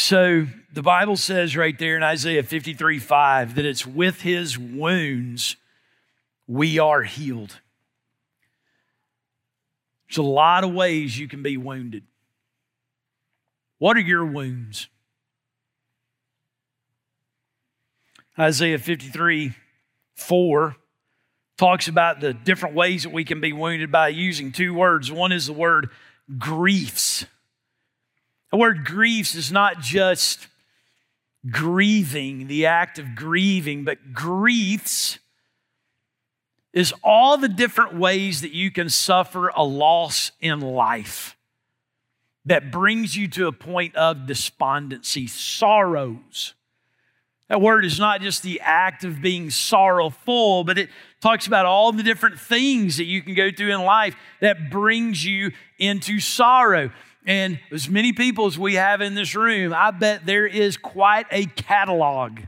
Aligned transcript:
So 0.00 0.46
the 0.72 0.82
Bible 0.82 1.18
says 1.18 1.58
right 1.58 1.78
there 1.78 1.94
in 1.94 2.02
Isaiah 2.02 2.42
53 2.42 2.98
5 2.98 3.56
that 3.56 3.66
it's 3.66 3.86
with 3.86 4.22
his 4.22 4.58
wounds 4.58 5.56
we 6.46 6.78
are 6.78 7.02
healed. 7.02 7.60
There's 10.08 10.16
a 10.16 10.22
lot 10.22 10.64
of 10.64 10.72
ways 10.72 11.18
you 11.18 11.28
can 11.28 11.42
be 11.42 11.58
wounded. 11.58 12.04
What 13.76 13.98
are 13.98 14.00
your 14.00 14.24
wounds? 14.24 14.88
Isaiah 18.38 18.78
53 18.78 19.52
4 20.14 20.76
talks 21.58 21.88
about 21.88 22.20
the 22.20 22.32
different 22.32 22.74
ways 22.74 23.02
that 23.02 23.12
we 23.12 23.24
can 23.24 23.42
be 23.42 23.52
wounded 23.52 23.92
by 23.92 24.08
using 24.08 24.50
two 24.50 24.72
words. 24.72 25.12
One 25.12 25.30
is 25.30 25.46
the 25.46 25.52
word 25.52 25.90
griefs. 26.38 27.26
The 28.50 28.56
word 28.56 28.84
griefs 28.84 29.34
is 29.34 29.52
not 29.52 29.80
just 29.80 30.48
grieving, 31.50 32.48
the 32.48 32.66
act 32.66 32.98
of 32.98 33.14
grieving, 33.14 33.84
but 33.84 34.12
griefs 34.12 35.18
is 36.72 36.92
all 37.02 37.36
the 37.36 37.48
different 37.48 37.96
ways 37.96 38.42
that 38.42 38.52
you 38.52 38.70
can 38.70 38.88
suffer 38.88 39.48
a 39.48 39.64
loss 39.64 40.32
in 40.40 40.60
life 40.60 41.36
that 42.44 42.70
brings 42.70 43.16
you 43.16 43.28
to 43.28 43.46
a 43.46 43.52
point 43.52 43.94
of 43.96 44.26
despondency, 44.26 45.26
sorrows. 45.26 46.54
That 47.48 47.60
word 47.60 47.84
is 47.84 47.98
not 47.98 48.20
just 48.20 48.42
the 48.42 48.60
act 48.60 49.02
of 49.04 49.20
being 49.20 49.50
sorrowful, 49.50 50.62
but 50.62 50.78
it 50.78 50.88
talks 51.20 51.48
about 51.48 51.66
all 51.66 51.90
the 51.90 52.02
different 52.02 52.38
things 52.38 52.96
that 52.96 53.04
you 53.04 53.22
can 53.22 53.34
go 53.34 53.50
through 53.50 53.74
in 53.74 53.82
life 53.82 54.14
that 54.40 54.70
brings 54.70 55.24
you 55.24 55.50
into 55.78 56.20
sorrow. 56.20 56.90
And 57.26 57.60
as 57.70 57.88
many 57.88 58.12
people 58.12 58.46
as 58.46 58.58
we 58.58 58.74
have 58.74 59.00
in 59.00 59.14
this 59.14 59.34
room, 59.34 59.74
I 59.74 59.90
bet 59.90 60.24
there 60.24 60.46
is 60.46 60.76
quite 60.76 61.26
a 61.30 61.46
catalog 61.46 62.40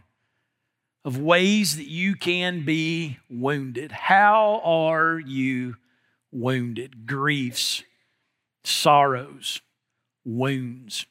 of 1.05 1.19
ways 1.19 1.77
that 1.77 1.89
you 1.89 2.15
can 2.15 2.65
be 2.65 3.19
wounded. 3.29 3.93
How 3.93 4.61
are 4.65 5.19
you 5.19 5.77
wounded? 6.31 7.07
Griefs, 7.07 7.83
sorrows, 8.65 9.61
wounds. 10.25 11.07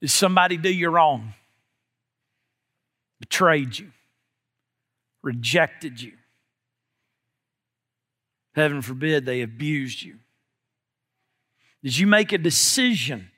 Did 0.00 0.10
somebody 0.10 0.56
do 0.56 0.72
you 0.72 0.88
wrong? 0.88 1.34
betrayed 3.18 3.78
you, 3.78 3.90
rejected 5.22 6.00
you. 6.00 6.12
Heaven 8.54 8.82
forbid 8.82 9.26
they 9.26 9.42
abused 9.42 10.02
you. 10.02 10.18
Did 11.86 11.96
you 11.96 12.08
make 12.08 12.32
a 12.32 12.38
decision? 12.38 13.30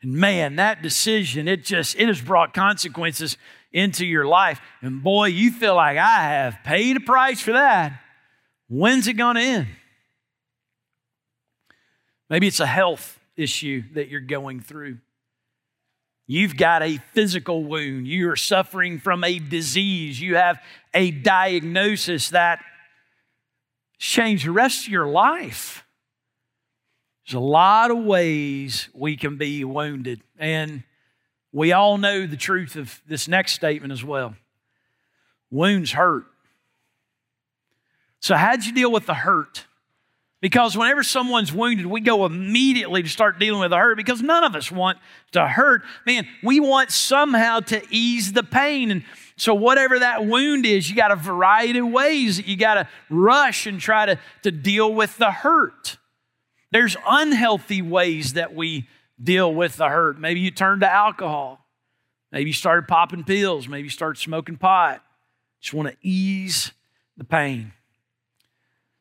And 0.00 0.12
man, 0.12 0.54
that 0.56 0.80
decision, 0.80 1.48
it 1.48 1.64
just, 1.64 1.98
it 1.98 2.06
has 2.06 2.20
brought 2.20 2.54
consequences 2.54 3.36
into 3.72 4.06
your 4.06 4.24
life. 4.24 4.60
And 4.80 5.02
boy, 5.02 5.26
you 5.26 5.50
feel 5.50 5.74
like 5.74 5.98
I 5.98 6.22
have 6.22 6.58
paid 6.62 6.96
a 6.96 7.00
price 7.00 7.40
for 7.40 7.50
that. 7.50 8.00
When's 8.68 9.08
it 9.08 9.14
going 9.14 9.34
to 9.34 9.42
end? 9.42 9.66
Maybe 12.30 12.46
it's 12.46 12.60
a 12.60 12.66
health 12.66 13.18
issue 13.36 13.82
that 13.94 14.08
you're 14.08 14.20
going 14.20 14.60
through. 14.60 14.98
You've 16.28 16.56
got 16.56 16.84
a 16.84 16.98
physical 17.12 17.64
wound. 17.64 18.06
You 18.06 18.30
are 18.30 18.36
suffering 18.36 19.00
from 19.00 19.24
a 19.24 19.40
disease. 19.40 20.20
You 20.20 20.36
have 20.36 20.62
a 20.94 21.10
diagnosis 21.10 22.30
that 22.30 22.60
changed 23.98 24.46
the 24.46 24.52
rest 24.52 24.86
of 24.86 24.92
your 24.92 25.08
life. 25.08 25.83
There's 27.26 27.34
a 27.34 27.40
lot 27.40 27.90
of 27.90 27.98
ways 27.98 28.88
we 28.92 29.16
can 29.16 29.36
be 29.36 29.64
wounded. 29.64 30.20
And 30.38 30.82
we 31.52 31.72
all 31.72 31.98
know 31.98 32.26
the 32.26 32.36
truth 32.36 32.76
of 32.76 33.00
this 33.06 33.28
next 33.28 33.52
statement 33.52 33.92
as 33.92 34.04
well. 34.04 34.34
Wounds 35.50 35.92
hurt. 35.92 36.24
So, 38.20 38.36
how'd 38.36 38.64
you 38.64 38.72
deal 38.72 38.90
with 38.90 39.06
the 39.06 39.14
hurt? 39.14 39.66
Because 40.40 40.76
whenever 40.76 41.02
someone's 41.02 41.52
wounded, 41.52 41.86
we 41.86 42.02
go 42.02 42.26
immediately 42.26 43.02
to 43.02 43.08
start 43.08 43.38
dealing 43.38 43.60
with 43.60 43.70
the 43.70 43.78
hurt 43.78 43.96
because 43.96 44.20
none 44.20 44.44
of 44.44 44.54
us 44.54 44.70
want 44.70 44.98
to 45.32 45.46
hurt. 45.46 45.82
Man, 46.06 46.26
we 46.42 46.60
want 46.60 46.90
somehow 46.90 47.60
to 47.60 47.82
ease 47.90 48.32
the 48.32 48.42
pain. 48.42 48.90
And 48.90 49.04
so, 49.36 49.54
whatever 49.54 49.98
that 50.00 50.26
wound 50.26 50.66
is, 50.66 50.90
you 50.90 50.96
got 50.96 51.12
a 51.12 51.16
variety 51.16 51.78
of 51.78 51.88
ways 51.88 52.36
that 52.36 52.46
you 52.46 52.56
got 52.56 52.74
to 52.74 52.88
rush 53.08 53.66
and 53.66 53.80
try 53.80 54.04
to, 54.04 54.18
to 54.42 54.50
deal 54.50 54.92
with 54.92 55.16
the 55.16 55.30
hurt. 55.30 55.96
There's 56.74 56.96
unhealthy 57.06 57.82
ways 57.82 58.32
that 58.32 58.52
we 58.52 58.88
deal 59.22 59.54
with 59.54 59.76
the 59.76 59.88
hurt. 59.88 60.18
Maybe 60.18 60.40
you 60.40 60.50
turn 60.50 60.80
to 60.80 60.92
alcohol. 60.92 61.64
Maybe 62.32 62.50
you 62.50 62.52
started 62.52 62.88
popping 62.88 63.22
pills. 63.22 63.68
Maybe 63.68 63.84
you 63.84 63.90
start 63.90 64.18
smoking 64.18 64.56
pot. 64.56 65.00
Just 65.60 65.72
want 65.72 65.88
to 65.88 65.96
ease 66.02 66.72
the 67.16 67.22
pain. 67.22 67.74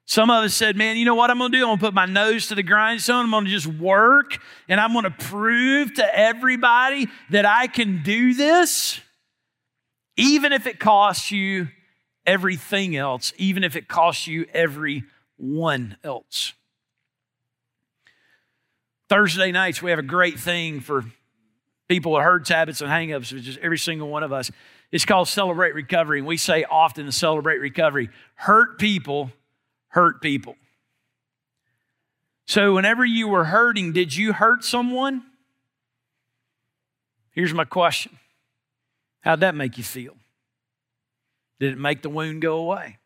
Some 0.05 0.29
of 0.29 0.43
us 0.43 0.53
said, 0.53 0.77
man, 0.77 0.97
you 0.97 1.05
know 1.05 1.15
what 1.15 1.31
I'm 1.31 1.39
going 1.39 1.51
to 1.51 1.57
do? 1.57 1.63
I'm 1.63 1.69
going 1.69 1.79
to 1.79 1.85
put 1.85 1.93
my 1.95 2.05
nose 2.05 2.45
to 2.49 2.55
the 2.55 2.61
grindstone. 2.61 3.25
I'm 3.25 3.31
going 3.31 3.45
to 3.45 3.49
just 3.49 3.65
work 3.65 4.37
and 4.69 4.79
I'm 4.79 4.93
going 4.93 5.05
to 5.05 5.09
prove 5.09 5.95
to 5.95 6.15
everybody 6.15 7.07
that 7.31 7.47
I 7.47 7.65
can 7.65 8.03
do 8.03 8.35
this, 8.35 8.99
even 10.15 10.53
if 10.53 10.67
it 10.67 10.79
costs 10.79 11.31
you 11.31 11.69
everything 12.23 12.95
else, 12.95 13.33
even 13.37 13.63
if 13.63 13.75
it 13.75 13.87
costs 13.87 14.27
you 14.27 14.45
everyone 14.53 15.97
else. 16.03 16.53
Thursday 19.13 19.51
nights, 19.51 19.79
we 19.79 19.91
have 19.91 19.99
a 19.99 20.01
great 20.01 20.39
thing 20.39 20.79
for 20.79 21.05
people 21.87 22.13
with 22.13 22.23
hurts, 22.23 22.49
habits, 22.49 22.81
and 22.81 22.89
hangups, 22.89 23.31
which 23.31 23.47
is 23.47 23.59
every 23.61 23.77
single 23.77 24.09
one 24.09 24.23
of 24.23 24.33
us. 24.33 24.49
It's 24.91 25.05
called 25.05 25.27
Celebrate 25.27 25.75
Recovery. 25.75 26.17
And 26.17 26.27
we 26.27 26.35
say 26.35 26.63
often 26.63 27.05
to 27.05 27.11
celebrate 27.11 27.59
recovery 27.59 28.09
hurt 28.33 28.79
people 28.79 29.29
hurt 29.89 30.19
people. 30.19 30.55
So, 32.47 32.73
whenever 32.73 33.05
you 33.05 33.27
were 33.27 33.43
hurting, 33.43 33.93
did 33.93 34.15
you 34.15 34.33
hurt 34.33 34.63
someone? 34.63 35.21
Here's 37.33 37.53
my 37.53 37.65
question 37.65 38.17
How'd 39.21 39.41
that 39.41 39.53
make 39.53 39.77
you 39.77 39.83
feel? 39.83 40.15
Did 41.59 41.73
it 41.73 41.77
make 41.77 42.01
the 42.01 42.09
wound 42.09 42.41
go 42.41 42.57
away? 42.57 42.97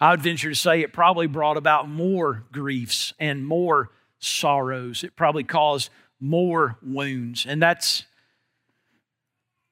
I 0.00 0.12
would 0.12 0.22
venture 0.22 0.48
to 0.48 0.54
say 0.54 0.80
it 0.80 0.94
probably 0.94 1.26
brought 1.26 1.58
about 1.58 1.86
more 1.86 2.44
griefs 2.50 3.12
and 3.18 3.46
more 3.46 3.90
sorrows. 4.18 5.04
It 5.04 5.16
probably 5.16 5.44
caused 5.44 5.90
more 6.20 6.78
wounds. 6.82 7.46
And 7.46 7.62
that's 7.62 8.04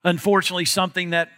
unfortunately 0.04 0.64
something 0.64 1.10
that 1.10 1.30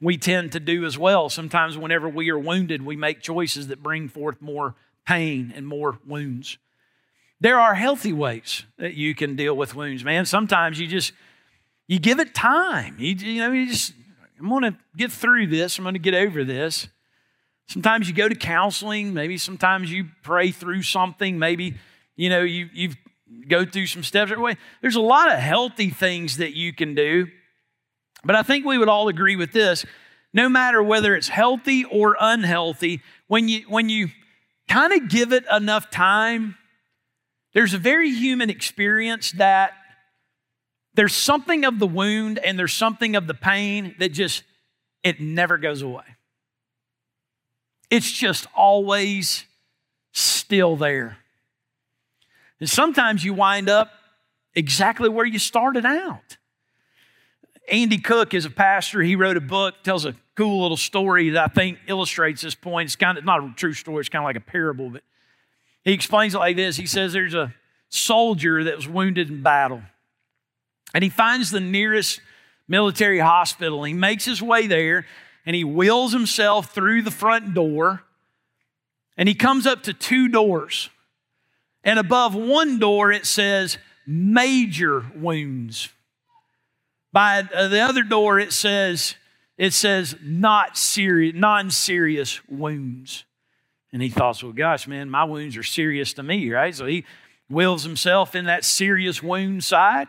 we 0.00 0.18
tend 0.18 0.52
to 0.52 0.60
do 0.60 0.84
as 0.84 0.98
well. 0.98 1.28
Sometimes, 1.28 1.78
whenever 1.78 2.08
we 2.08 2.30
are 2.30 2.38
wounded, 2.38 2.82
we 2.82 2.96
make 2.96 3.20
choices 3.20 3.68
that 3.68 3.82
bring 3.82 4.08
forth 4.08 4.42
more 4.42 4.74
pain 5.06 5.52
and 5.54 5.66
more 5.66 5.98
wounds. 6.06 6.58
There 7.40 7.58
are 7.58 7.74
healthy 7.74 8.12
ways 8.12 8.64
that 8.78 8.94
you 8.94 9.14
can 9.14 9.36
deal 9.36 9.56
with 9.56 9.74
wounds, 9.74 10.04
man. 10.04 10.26
Sometimes 10.26 10.78
you 10.78 10.86
just 10.86 11.12
you 11.86 11.98
give 11.98 12.18
it 12.18 12.34
time. 12.34 12.96
You, 12.98 13.14
you 13.14 13.40
know, 13.40 13.52
you 13.52 13.68
just 13.68 13.92
I'm 14.38 14.48
going 14.48 14.62
to 14.62 14.76
get 14.96 15.12
through 15.12 15.46
this. 15.48 15.78
I'm 15.78 15.84
going 15.84 15.94
to 15.94 15.98
get 15.98 16.14
over 16.14 16.44
this. 16.44 16.88
Sometimes 17.68 18.08
you 18.08 18.14
go 18.14 18.28
to 18.28 18.34
counseling. 18.34 19.14
Maybe 19.14 19.38
sometimes 19.38 19.90
you 19.90 20.06
pray 20.22 20.50
through 20.50 20.82
something. 20.82 21.38
Maybe 21.38 21.76
you 22.16 22.28
know 22.28 22.42
you 22.42 22.68
you 22.72 22.90
go 23.48 23.64
through 23.64 23.86
some 23.86 24.02
steps. 24.02 24.32
There's 24.80 24.96
a 24.96 25.00
lot 25.00 25.32
of 25.32 25.38
healthy 25.38 25.90
things 25.90 26.38
that 26.38 26.54
you 26.54 26.72
can 26.72 26.94
do. 26.94 27.28
But 28.24 28.36
I 28.36 28.42
think 28.42 28.64
we 28.64 28.78
would 28.78 28.88
all 28.88 29.08
agree 29.08 29.36
with 29.36 29.52
this 29.52 29.84
no 30.34 30.48
matter 30.48 30.82
whether 30.82 31.14
it's 31.14 31.28
healthy 31.28 31.84
or 31.84 32.16
unhealthy, 32.20 33.00
when 33.28 33.48
you, 33.48 33.60
when 33.68 33.88
you 33.88 34.08
kind 34.68 34.92
of 34.92 35.08
give 35.08 35.32
it 35.32 35.44
enough 35.50 35.90
time, 35.90 36.56
there's 37.54 37.72
a 37.72 37.78
very 37.78 38.10
human 38.10 38.50
experience 38.50 39.30
that 39.32 39.72
there's 40.94 41.14
something 41.14 41.64
of 41.64 41.78
the 41.78 41.86
wound 41.86 42.38
and 42.38 42.58
there's 42.58 42.74
something 42.74 43.14
of 43.14 43.28
the 43.28 43.34
pain 43.34 43.94
that 44.00 44.08
just, 44.12 44.42
it 45.04 45.20
never 45.20 45.56
goes 45.56 45.82
away. 45.82 46.04
It's 47.88 48.10
just 48.10 48.48
always 48.56 49.44
still 50.12 50.74
there. 50.74 51.18
And 52.60 52.68
sometimes 52.68 53.24
you 53.24 53.34
wind 53.34 53.68
up 53.68 53.90
exactly 54.54 55.08
where 55.08 55.26
you 55.26 55.38
started 55.38 55.84
out. 55.84 56.36
Andy 57.70 57.98
Cook 57.98 58.34
is 58.34 58.44
a 58.44 58.50
pastor. 58.50 59.00
He 59.02 59.16
wrote 59.16 59.36
a 59.36 59.40
book, 59.40 59.82
tells 59.82 60.04
a 60.04 60.14
cool 60.34 60.62
little 60.62 60.76
story 60.76 61.30
that 61.30 61.50
I 61.50 61.52
think 61.52 61.78
illustrates 61.86 62.42
this 62.42 62.54
point. 62.54 62.88
It's 62.88 62.96
kind 62.96 63.16
of 63.16 63.24
not 63.24 63.42
a 63.42 63.52
true 63.56 63.72
story, 63.72 64.00
it's 64.00 64.08
kind 64.08 64.22
of 64.22 64.26
like 64.26 64.36
a 64.36 64.40
parable, 64.40 64.90
but 64.90 65.02
he 65.82 65.92
explains 65.92 66.34
it 66.34 66.38
like 66.38 66.56
this. 66.56 66.76
He 66.76 66.86
says 66.86 67.12
there's 67.12 67.34
a 67.34 67.54
soldier 67.88 68.64
that 68.64 68.76
was 68.76 68.88
wounded 68.88 69.30
in 69.30 69.42
battle, 69.42 69.82
and 70.92 71.02
he 71.02 71.10
finds 71.10 71.50
the 71.50 71.60
nearest 71.60 72.20
military 72.68 73.18
hospital. 73.18 73.84
He 73.84 73.92
makes 73.92 74.24
his 74.24 74.42
way 74.42 74.66
there 74.66 75.06
and 75.46 75.54
he 75.54 75.64
wheels 75.64 76.12
himself 76.12 76.72
through 76.72 77.02
the 77.02 77.10
front 77.10 77.54
door 77.54 78.02
and 79.16 79.28
he 79.28 79.34
comes 79.34 79.66
up 79.66 79.82
to 79.84 79.92
two 79.92 80.28
doors. 80.28 80.90
And 81.84 81.98
above 81.98 82.34
one 82.34 82.78
door, 82.78 83.12
it 83.12 83.26
says 83.26 83.78
major 84.06 85.04
wounds. 85.14 85.90
By 87.12 87.46
uh, 87.54 87.68
the 87.68 87.80
other 87.80 88.02
door, 88.02 88.40
it 88.40 88.52
says, 88.52 89.14
it 89.56 89.72
says 89.72 90.16
not 90.22 90.76
serious, 90.76 91.34
non-serious 91.36 92.40
wounds. 92.48 93.24
And 93.92 94.02
he 94.02 94.08
thought, 94.08 94.42
well, 94.42 94.52
gosh, 94.52 94.88
man, 94.88 95.08
my 95.10 95.24
wounds 95.24 95.56
are 95.56 95.62
serious 95.62 96.14
to 96.14 96.22
me, 96.22 96.50
right? 96.50 96.74
So 96.74 96.86
he 96.86 97.04
wheels 97.48 97.84
himself 97.84 98.34
in 98.34 98.46
that 98.46 98.64
serious 98.64 99.22
wound 99.22 99.62
side. 99.62 100.08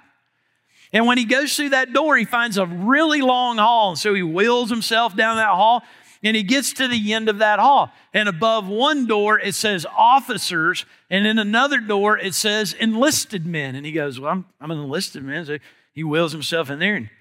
And 0.91 1.05
when 1.05 1.17
he 1.17 1.25
goes 1.25 1.55
through 1.55 1.69
that 1.69 1.93
door, 1.93 2.15
he 2.17 2.25
finds 2.25 2.57
a 2.57 2.65
really 2.65 3.21
long 3.21 3.57
hall. 3.57 3.89
And 3.89 3.99
so 3.99 4.13
he 4.13 4.23
wheels 4.23 4.69
himself 4.69 5.15
down 5.15 5.35
that 5.35 5.49
hall 5.49 5.83
and 6.25 6.35
he 6.35 6.41
gets 6.41 6.73
to 6.73 6.87
the 6.87 7.13
end 7.13 7.29
of 7.29 7.37
that 7.37 7.59
hall. 7.59 7.91
And 8.11 8.27
above 8.27 8.67
one 8.67 9.05
door, 9.05 9.39
it 9.39 9.53
says 9.53 9.85
officers. 9.95 10.83
And 11.07 11.27
in 11.27 11.37
another 11.37 11.79
door, 11.79 12.17
it 12.17 12.33
says 12.33 12.73
enlisted 12.73 13.45
men. 13.45 13.75
And 13.75 13.85
he 13.85 13.91
goes, 13.91 14.19
Well, 14.19 14.31
I'm, 14.31 14.45
I'm 14.59 14.71
an 14.71 14.79
enlisted 14.79 15.23
man. 15.23 15.45
So 15.45 15.59
he 15.93 16.03
wheels 16.03 16.31
himself 16.31 16.71
in 16.71 16.79
there 16.79 16.95
and 16.95 17.11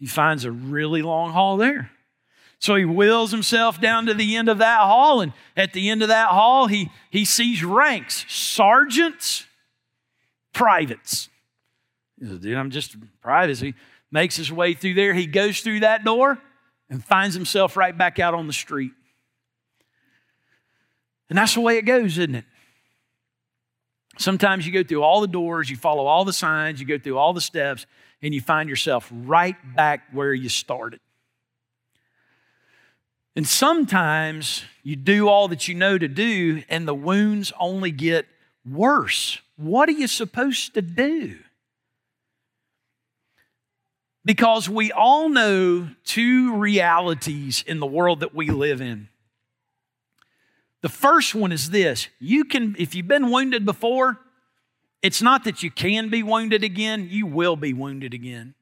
he 0.00 0.06
finds 0.06 0.44
a 0.44 0.50
really 0.50 1.00
long 1.00 1.30
hall 1.30 1.56
there. 1.56 1.92
So 2.58 2.74
he 2.74 2.84
wheels 2.84 3.30
himself 3.30 3.80
down 3.80 4.06
to 4.06 4.14
the 4.14 4.36
end 4.36 4.48
of 4.48 4.58
that 4.58 4.80
hall. 4.80 5.20
And 5.20 5.32
at 5.56 5.72
the 5.72 5.88
end 5.88 6.02
of 6.02 6.08
that 6.08 6.30
hall, 6.30 6.66
he, 6.66 6.90
he 7.08 7.24
sees 7.24 7.62
ranks 7.62 8.26
sergeants, 8.28 9.46
privates. 10.52 11.28
He 12.18 12.26
says, 12.26 12.40
Dude, 12.40 12.56
I'm 12.56 12.70
just 12.70 12.94
a 12.94 12.98
private. 13.22 13.58
So 13.58 13.66
he 13.66 13.74
makes 14.10 14.34
his 14.34 14.50
way 14.50 14.74
through 14.74 14.94
there. 14.94 15.14
He 15.14 15.26
goes 15.26 15.60
through 15.60 15.80
that 15.80 16.04
door 16.04 16.40
and 16.90 17.02
finds 17.02 17.34
himself 17.34 17.76
right 17.76 17.96
back 17.96 18.18
out 18.18 18.34
on 18.34 18.46
the 18.46 18.52
street. 18.52 18.92
And 21.30 21.38
that's 21.38 21.54
the 21.54 21.60
way 21.60 21.78
it 21.78 21.82
goes, 21.82 22.18
isn't 22.18 22.34
it? 22.34 22.44
Sometimes 24.18 24.66
you 24.66 24.72
go 24.72 24.82
through 24.82 25.02
all 25.02 25.20
the 25.20 25.28
doors, 25.28 25.70
you 25.70 25.76
follow 25.76 26.04
all 26.04 26.24
the 26.24 26.32
signs, 26.32 26.80
you 26.80 26.86
go 26.86 26.98
through 26.98 27.16
all 27.16 27.32
the 27.32 27.40
steps, 27.40 27.86
and 28.20 28.34
you 28.34 28.40
find 28.40 28.68
yourself 28.68 29.08
right 29.10 29.56
back 29.74 30.02
where 30.12 30.34
you 30.34 30.48
started. 30.48 31.00
And 33.36 33.46
sometimes 33.46 34.64
you 34.82 34.96
do 34.96 35.28
all 35.28 35.48
that 35.48 35.68
you 35.68 35.74
know 35.74 35.96
to 35.96 36.08
do, 36.08 36.64
and 36.68 36.86
the 36.86 36.94
wounds 36.94 37.52
only 37.58 37.92
get 37.92 38.26
worse. 38.68 39.40
What 39.56 39.88
are 39.88 39.92
you 39.92 40.08
supposed 40.08 40.74
to 40.74 40.82
do? 40.82 41.38
Because 44.24 44.68
we 44.68 44.92
all 44.92 45.28
know 45.28 45.88
two 46.04 46.56
realities 46.56 47.64
in 47.66 47.80
the 47.80 47.86
world 47.86 48.20
that 48.20 48.34
we 48.34 48.50
live 48.50 48.80
in. 48.80 49.08
The 50.82 50.88
first 50.88 51.34
one 51.34 51.52
is 51.52 51.70
this 51.70 52.08
you 52.18 52.44
can, 52.44 52.76
if 52.78 52.94
you've 52.94 53.08
been 53.08 53.30
wounded 53.30 53.64
before, 53.64 54.18
it's 55.02 55.22
not 55.22 55.44
that 55.44 55.62
you 55.62 55.70
can 55.70 56.10
be 56.10 56.22
wounded 56.22 56.62
again, 56.62 57.08
you 57.10 57.26
will 57.26 57.56
be 57.56 57.72
wounded 57.72 58.12
again. 58.12 58.54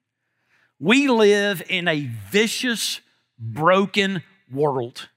We 0.79 1.09
live 1.09 1.63
in 1.69 1.89
a 1.89 2.09
vicious, 2.31 3.01
broken 3.39 4.23
world. 4.51 5.09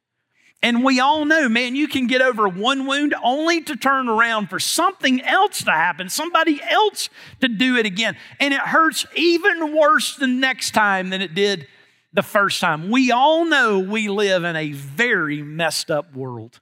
And 0.64 0.84
we 0.84 1.00
all 1.00 1.26
know, 1.26 1.50
man, 1.50 1.76
you 1.76 1.88
can 1.88 2.06
get 2.06 2.22
over 2.22 2.48
one 2.48 2.86
wound 2.86 3.16
only 3.24 3.62
to 3.62 3.76
turn 3.76 4.08
around 4.08 4.48
for 4.48 4.60
something 4.60 5.22
else 5.22 5.64
to 5.64 5.72
happen, 5.72 6.08
somebody 6.08 6.62
else 6.62 7.10
to 7.40 7.48
do 7.48 7.78
it 7.78 7.88
again. 7.88 8.16
And 8.40 8.54
it 8.54 8.60
hurts 8.60 9.06
even 9.16 9.76
worse 9.76 10.16
the 10.16 10.28
next 10.28 10.72
time 10.72 11.10
than 11.10 11.22
it 11.22 11.34
did 11.34 11.68
the 12.14 12.22
first 12.22 12.62
time. 12.62 12.92
We 12.92 13.12
all 13.12 13.46
know 13.46 13.80
we 13.80 14.08
live 14.08 14.44
in 14.44 14.56
a 14.56 14.72
very 14.72 15.42
messed 15.42 15.90
up 15.90 16.16
world. 16.16 16.60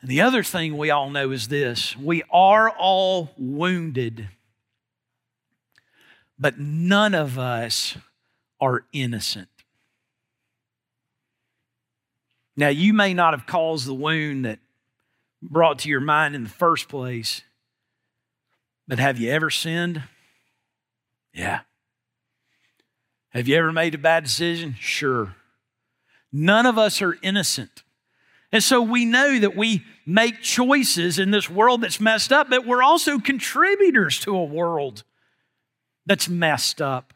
And 0.00 0.10
the 0.10 0.20
other 0.20 0.42
thing 0.42 0.76
we 0.76 0.90
all 0.90 1.10
know 1.10 1.30
is 1.30 1.48
this 1.48 1.96
we 1.96 2.24
are 2.30 2.68
all 2.68 3.30
wounded, 3.38 4.28
but 6.38 6.58
none 6.58 7.14
of 7.14 7.38
us 7.38 7.96
are 8.60 8.84
innocent. 8.92 9.48
Now, 12.56 12.68
you 12.68 12.92
may 12.92 13.14
not 13.14 13.34
have 13.34 13.46
caused 13.46 13.86
the 13.86 13.94
wound 13.94 14.44
that 14.44 14.58
brought 15.42 15.80
to 15.80 15.88
your 15.88 16.00
mind 16.00 16.34
in 16.34 16.44
the 16.44 16.50
first 16.50 16.88
place, 16.88 17.42
but 18.86 18.98
have 18.98 19.18
you 19.18 19.30
ever 19.30 19.50
sinned? 19.50 20.02
Yeah. 21.32 21.60
Have 23.30 23.48
you 23.48 23.56
ever 23.56 23.72
made 23.72 23.94
a 23.94 23.98
bad 23.98 24.24
decision? 24.24 24.76
Sure. 24.78 25.34
None 26.32 26.66
of 26.66 26.78
us 26.78 27.02
are 27.02 27.18
innocent. 27.22 27.82
And 28.52 28.62
so 28.62 28.80
we 28.80 29.04
know 29.04 29.40
that 29.40 29.56
we 29.56 29.84
make 30.06 30.40
choices 30.40 31.18
in 31.18 31.32
this 31.32 31.50
world 31.50 31.80
that's 31.80 32.00
messed 32.00 32.32
up, 32.32 32.48
but 32.48 32.64
we're 32.64 32.82
also 32.82 33.18
contributors 33.18 34.20
to 34.20 34.36
a 34.36 34.44
world 34.44 35.02
that's 36.06 36.28
messed 36.28 36.80
up. 36.80 37.12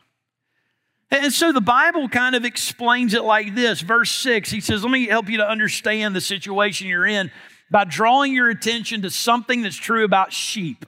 And 1.11 1.33
so 1.33 1.53
the 1.53 1.61
Bible 1.61 2.09
kind 2.09 2.35
of 2.35 2.45
explains 2.45 3.15
it 3.15 3.25
like 3.25 3.55
this. 3.55 3.81
Verse 3.81 4.11
6, 4.11 4.51
he 4.51 4.61
says, 4.61 4.83
Let 4.83 4.91
me 4.91 5.07
help 5.07 5.29
you 5.29 5.39
to 5.39 5.49
understand 5.49 6.15
the 6.15 6.21
situation 6.21 6.87
you're 6.87 7.07
in 7.07 7.31
by 7.71 7.85
drawing 7.85 8.35
your 8.35 8.51
attention 8.51 9.03
to 9.03 9.11
something 9.11 9.63
that's 9.63 9.77
true 9.77 10.05
about 10.05 10.33
sheep. 10.33 10.85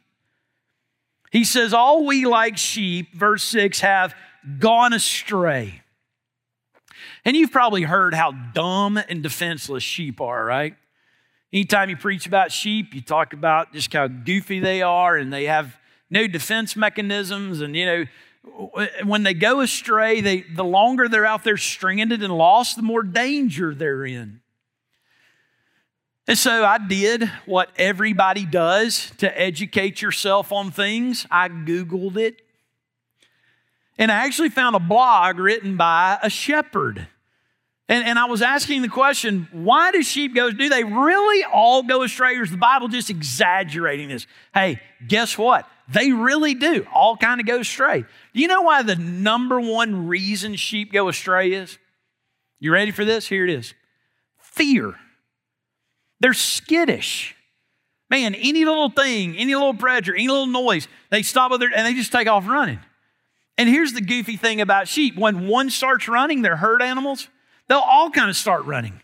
He 1.30 1.44
says, 1.44 1.72
All 1.72 2.04
we 2.04 2.26
like 2.26 2.58
sheep, 2.58 3.14
verse 3.14 3.44
6, 3.44 3.80
have 3.80 4.14
gone 4.58 4.92
astray. 4.92 5.82
And 7.24 7.36
you've 7.36 7.52
probably 7.52 7.82
heard 7.82 8.12
how 8.12 8.32
dumb 8.32 8.98
and 8.98 9.22
defenseless 9.22 9.82
sheep 9.82 10.20
are, 10.20 10.44
right? 10.44 10.74
Anytime 11.52 11.90
you 11.90 11.96
preach 11.96 12.26
about 12.26 12.52
sheep, 12.52 12.94
you 12.94 13.00
talk 13.00 13.32
about 13.32 13.72
just 13.72 13.92
how 13.92 14.06
goofy 14.06 14.60
they 14.60 14.82
are 14.82 15.16
and 15.16 15.32
they 15.32 15.44
have 15.44 15.76
no 16.08 16.26
defense 16.26 16.76
mechanisms 16.76 17.60
and, 17.60 17.74
you 17.74 17.86
know, 17.86 18.04
when 19.04 19.22
they 19.22 19.34
go 19.34 19.60
astray, 19.60 20.20
they, 20.20 20.42
the 20.42 20.64
longer 20.64 21.08
they're 21.08 21.26
out 21.26 21.44
there 21.44 21.56
stranded 21.56 22.22
and 22.22 22.36
lost, 22.36 22.76
the 22.76 22.82
more 22.82 23.02
danger 23.02 23.74
they're 23.74 24.04
in. 24.04 24.40
And 26.26 26.38
so 26.38 26.64
I 26.64 26.78
did 26.78 27.30
what 27.44 27.70
everybody 27.76 28.46
does 28.46 29.10
to 29.18 29.40
educate 29.40 30.00
yourself 30.00 30.52
on 30.52 30.70
things. 30.70 31.26
I 31.30 31.48
Googled 31.48 32.16
it. 32.16 32.40
And 33.98 34.10
I 34.10 34.24
actually 34.24 34.50
found 34.50 34.76
a 34.76 34.80
blog 34.80 35.38
written 35.38 35.76
by 35.76 36.18
a 36.22 36.30
shepherd. 36.30 37.08
And, 37.90 38.06
and 38.06 38.20
I 38.20 38.26
was 38.26 38.40
asking 38.40 38.82
the 38.82 38.88
question 38.88 39.48
why 39.50 39.90
do 39.90 40.02
sheep 40.02 40.32
go? 40.34 40.50
Do 40.52 40.68
they 40.68 40.84
really 40.84 41.44
all 41.44 41.82
go 41.82 42.04
astray, 42.04 42.36
or 42.36 42.44
is 42.44 42.52
the 42.52 42.56
Bible 42.56 42.86
just 42.86 43.10
exaggerating 43.10 44.08
this? 44.08 44.28
Hey, 44.54 44.80
guess 45.06 45.36
what? 45.36 45.68
They 45.88 46.12
really 46.12 46.54
do 46.54 46.86
all 46.94 47.16
kind 47.16 47.40
of 47.40 47.48
go 47.48 47.58
astray. 47.58 48.02
Do 48.32 48.40
you 48.40 48.46
know 48.46 48.62
why 48.62 48.82
the 48.82 48.94
number 48.94 49.60
one 49.60 50.06
reason 50.06 50.54
sheep 50.54 50.92
go 50.92 51.08
astray 51.08 51.52
is? 51.52 51.78
You 52.60 52.72
ready 52.72 52.92
for 52.92 53.04
this? 53.04 53.26
Here 53.26 53.44
it 53.44 53.50
is 53.50 53.74
fear. 54.38 54.94
They're 56.20 56.32
skittish. 56.32 57.34
Man, 58.08 58.34
any 58.34 58.64
little 58.64 58.90
thing, 58.90 59.36
any 59.36 59.54
little 59.54 59.74
predator, 59.74 60.14
any 60.14 60.28
little 60.28 60.46
noise, 60.46 60.86
they 61.10 61.22
stop 61.22 61.50
with 61.50 61.60
their, 61.60 61.70
and 61.74 61.86
they 61.86 61.94
just 61.94 62.12
take 62.12 62.28
off 62.28 62.46
running. 62.46 62.80
And 63.58 63.68
here's 63.68 63.94
the 63.94 64.00
goofy 64.00 64.36
thing 64.36 64.60
about 64.60 64.86
sheep 64.86 65.16
when 65.16 65.48
one 65.48 65.70
starts 65.70 66.08
running, 66.08 66.42
they're 66.42 66.56
herd 66.56 66.82
animals, 66.82 67.28
they'll 67.70 67.78
all 67.78 68.10
kind 68.10 68.28
of 68.28 68.36
start 68.36 68.66
running, 68.66 69.00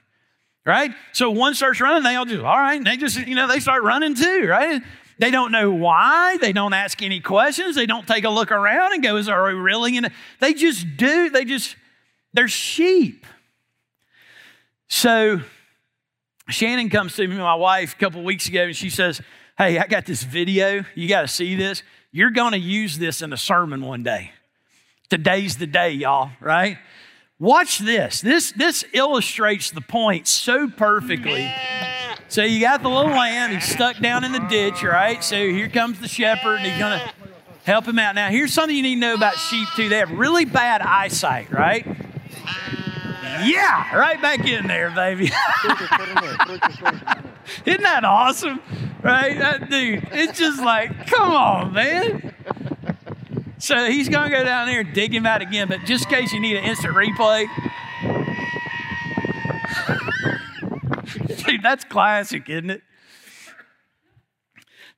right? 0.66 0.90
So 1.12 1.30
one 1.30 1.54
starts 1.54 1.80
running, 1.80 2.02
they 2.02 2.16
all 2.16 2.26
just, 2.26 2.42
all 2.42 2.58
right, 2.58 2.76
and 2.76 2.87
they 2.87 2.96
just, 2.96 3.16
you 3.16 3.37
know, 3.37 3.46
they 3.46 3.61
start 3.61 3.85
running 3.85 4.16
too, 4.16 4.46
right? 4.46 4.82
They 5.18 5.30
don't 5.30 5.52
know 5.52 5.70
why. 5.70 6.37
They 6.38 6.52
don't 6.52 6.75
ask 6.75 7.00
any 7.00 7.20
questions. 7.20 7.76
They 7.76 7.87
don't 7.87 8.06
take 8.06 8.25
a 8.25 8.28
look 8.28 8.50
around 8.50 8.92
and 8.92 9.02
go, 9.02 9.16
Are 9.32 9.46
we 9.46 9.54
really 9.54 9.96
in? 9.96 10.11
They 10.40 10.52
just 10.52 10.85
do. 10.99 11.30
They 11.30 11.46
just, 11.46 11.75
they're 12.35 12.49
sheep. 12.49 13.25
So 14.88 15.40
Shannon 16.50 16.90
comes 16.90 17.16
to 17.16 17.26
me, 17.26 17.37
my 17.37 17.54
wife, 17.54 17.94
a 17.94 17.96
couple 17.96 18.23
weeks 18.25 18.46
ago, 18.46 18.64
and 18.64 18.76
she 18.76 18.90
says, 18.90 19.23
Hey, 19.56 19.78
I 19.78 19.87
got 19.87 20.04
this 20.04 20.23
video. 20.23 20.85
You 20.94 21.08
got 21.08 21.23
to 21.23 21.28
see 21.28 21.54
this. 21.54 21.82
You're 22.12 22.30
going 22.30 22.52
to 22.52 22.58
use 22.58 22.99
this 22.99 23.23
in 23.23 23.32
a 23.32 23.38
sermon 23.38 23.80
one 23.87 24.02
day. 24.02 24.32
Today's 25.08 25.56
the 25.56 25.66
day, 25.66 25.92
y'all, 25.92 26.32
right? 26.40 26.76
Watch 27.38 27.81
this. 27.81 28.23
This, 28.23 28.52
this 28.52 28.85
illustrates 28.95 29.71
the 29.71 29.83
point 29.83 30.26
so 30.26 30.69
perfectly. 30.69 31.52
So 32.28 32.43
you 32.43 32.61
got 32.61 32.83
the 32.83 32.88
little 32.88 33.12
lamb, 33.12 33.52
he's 33.52 33.69
stuck 33.69 33.99
down 33.99 34.25
in 34.25 34.33
the 34.33 34.40
ditch, 34.40 34.83
right? 34.83 35.23
So 35.23 35.37
here 35.37 35.69
comes 35.69 36.00
the 36.00 36.09
shepherd, 36.09 36.57
and 36.57 36.66
he's 36.66 36.78
to 36.78 37.12
help 37.64 37.87
him 37.87 37.99
out. 37.99 38.14
Now, 38.14 38.31
here's 38.31 38.55
something 38.55 38.75
you 38.75 38.83
need 38.83 38.95
to 38.95 39.00
know 39.00 39.14
about 39.14 39.37
sheep, 39.37 39.69
too. 39.76 39.88
They 39.90 39.99
have 39.99 40.11
really 40.11 40.47
bad 40.47 40.81
eyesight, 40.81 41.52
right? 41.52 41.87
Yeah, 43.45 43.95
right 43.95 44.21
back 44.21 44.47
in 44.47 44.66
there, 44.66 44.90
baby. 44.90 45.25
Isn't 47.66 47.83
that 47.83 48.05
awesome? 48.05 48.61
Right? 49.02 49.38
That 49.38 49.69
dude, 49.71 50.09
it's 50.11 50.38
just 50.38 50.61
like, 50.61 51.07
come 51.07 51.31
on, 51.31 51.73
man. 51.75 52.35
So 53.59 53.91
he's 53.91 54.09
going 54.09 54.31
to 54.31 54.37
go 54.37 54.45
down 54.45 54.67
there 54.67 54.81
and 54.81 54.93
dig 54.93 55.15
him 55.15 55.27
out 55.27 55.41
again, 55.41 55.69
but 55.69 55.85
just 55.85 56.05
in 56.05 56.11
case 56.11 56.33
you 56.33 56.41
need 56.41 56.57
an 56.57 56.65
instant 56.65 56.95
replay, 56.95 57.47
Dude, 61.47 61.63
that's 61.63 61.85
classic, 61.85 62.49
isn't 62.49 62.71
it? 62.71 62.83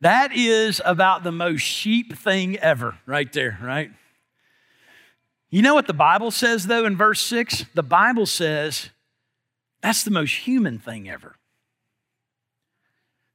That 0.01 0.35
is 0.35 0.81
about 0.85 1.25
the 1.25 1.33
most 1.33 1.61
sheep 1.61 2.17
thing 2.17 2.57
ever, 2.59 2.97
right 3.05 3.31
there, 3.33 3.59
right? 3.63 3.91
You 5.51 5.63
know 5.63 5.75
what 5.75 5.87
the 5.87 5.95
Bible 5.95 6.31
says, 6.31 6.67
though, 6.67 6.85
in 6.85 6.97
verse 6.97 7.21
6? 7.21 7.67
The 7.75 7.83
Bible 7.83 8.27
says 8.27 8.91
that's 9.83 10.05
the 10.05 10.11
most 10.11 10.35
human 10.35 10.79
thing 10.79 11.09
ever. 11.09 11.37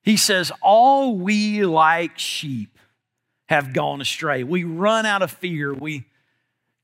He 0.01 0.18
says, 0.18 0.51
All 0.62 1.18
we 1.18 1.65
like 1.65 2.18
sheep 2.18 2.73
have 3.53 3.72
gone 3.72 4.01
astray. 4.01 4.43
We 4.43 4.63
run 4.63 5.05
out 5.05 5.22
of 5.22 5.31
fear. 5.31 5.74
We 5.74 6.05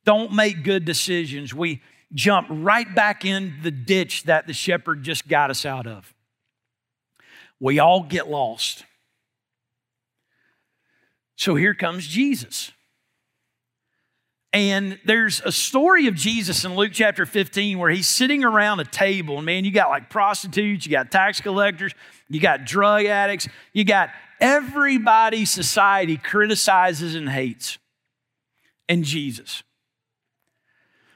don't 0.05 0.33
make 0.33 0.63
good 0.63 0.85
decisions. 0.85 1.53
We 1.53 1.81
jump 2.13 2.47
right 2.49 2.93
back 2.93 3.25
in 3.25 3.55
the 3.63 3.71
ditch 3.71 4.23
that 4.23 4.47
the 4.47 4.53
shepherd 4.53 5.03
just 5.03 5.27
got 5.27 5.49
us 5.49 5.65
out 5.65 5.87
of. 5.87 6.13
We 7.59 7.79
all 7.79 8.03
get 8.03 8.29
lost. 8.29 8.85
So 11.35 11.55
here 11.55 11.73
comes 11.73 12.07
Jesus. 12.07 12.71
And 14.51 14.99
there's 15.05 15.41
a 15.45 15.51
story 15.51 16.07
of 16.07 16.15
Jesus 16.15 16.65
in 16.65 16.75
Luke 16.75 16.91
chapter 16.93 17.25
15 17.25 17.77
where 17.77 17.91
he's 17.91 18.07
sitting 18.07 18.43
around 18.43 18.79
a 18.79 18.85
table. 18.85 19.37
And 19.37 19.45
man, 19.45 19.63
you 19.63 19.71
got 19.71 19.89
like 19.89 20.09
prostitutes, 20.09 20.85
you 20.85 20.91
got 20.91 21.11
tax 21.11 21.39
collectors, 21.39 21.93
you 22.29 22.39
got 22.39 22.65
drug 22.65 23.05
addicts, 23.05 23.47
you 23.73 23.83
got 23.83 24.09
everybody 24.39 25.45
society 25.45 26.17
criticizes 26.17 27.15
and 27.15 27.29
hates. 27.29 27.77
And 28.87 29.03
Jesus. 29.03 29.63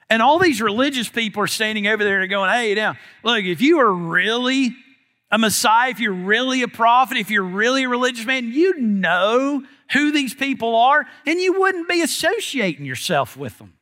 And 0.09 0.21
all 0.21 0.37
these 0.37 0.61
religious 0.61 1.09
people 1.09 1.41
are 1.41 1.47
standing 1.47 1.87
over 1.87 2.03
there 2.03 2.21
and 2.21 2.29
going, 2.29 2.51
hey, 2.51 2.75
now, 2.75 2.95
look, 3.23 3.43
if 3.43 3.61
you 3.61 3.79
are 3.79 3.91
really 3.91 4.75
a 5.31 5.39
Messiah, 5.39 5.89
if 5.89 5.99
you're 5.99 6.13
really 6.13 6.61
a 6.61 6.67
prophet, 6.67 7.17
if 7.17 7.31
you're 7.31 7.41
really 7.41 7.85
a 7.85 7.89
religious 7.89 8.25
man, 8.25 8.51
you 8.51 8.79
know 8.79 9.63
who 9.91 10.11
these 10.11 10.35
people 10.35 10.75
are, 10.75 11.05
and 11.25 11.39
you 11.39 11.59
wouldn't 11.59 11.89
be 11.89 12.01
associating 12.01 12.85
yourself 12.85 13.35
with 13.35 13.57
them. 13.57 13.73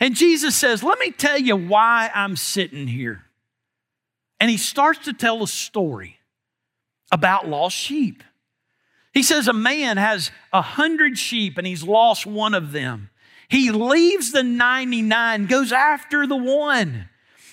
And 0.00 0.16
Jesus 0.16 0.56
says, 0.56 0.82
Let 0.82 0.98
me 0.98 1.12
tell 1.12 1.38
you 1.38 1.56
why 1.56 2.10
I'm 2.12 2.34
sitting 2.34 2.88
here. 2.88 3.22
And 4.40 4.50
he 4.50 4.56
starts 4.56 5.04
to 5.04 5.12
tell 5.12 5.42
a 5.42 5.48
story 5.48 6.18
about 7.12 7.48
lost 7.48 7.76
sheep. 7.76 8.24
He 9.12 9.22
says, 9.22 9.48
A 9.48 9.52
man 9.52 9.96
has 9.96 10.30
a 10.52 10.62
hundred 10.62 11.18
sheep 11.18 11.58
and 11.58 11.66
he's 11.66 11.82
lost 11.82 12.26
one 12.26 12.54
of 12.54 12.72
them. 12.72 13.10
He 13.48 13.72
leaves 13.72 14.30
the 14.30 14.44
99, 14.44 15.46
goes 15.46 15.72
after 15.72 16.26
the 16.26 16.36
one. 16.36 17.08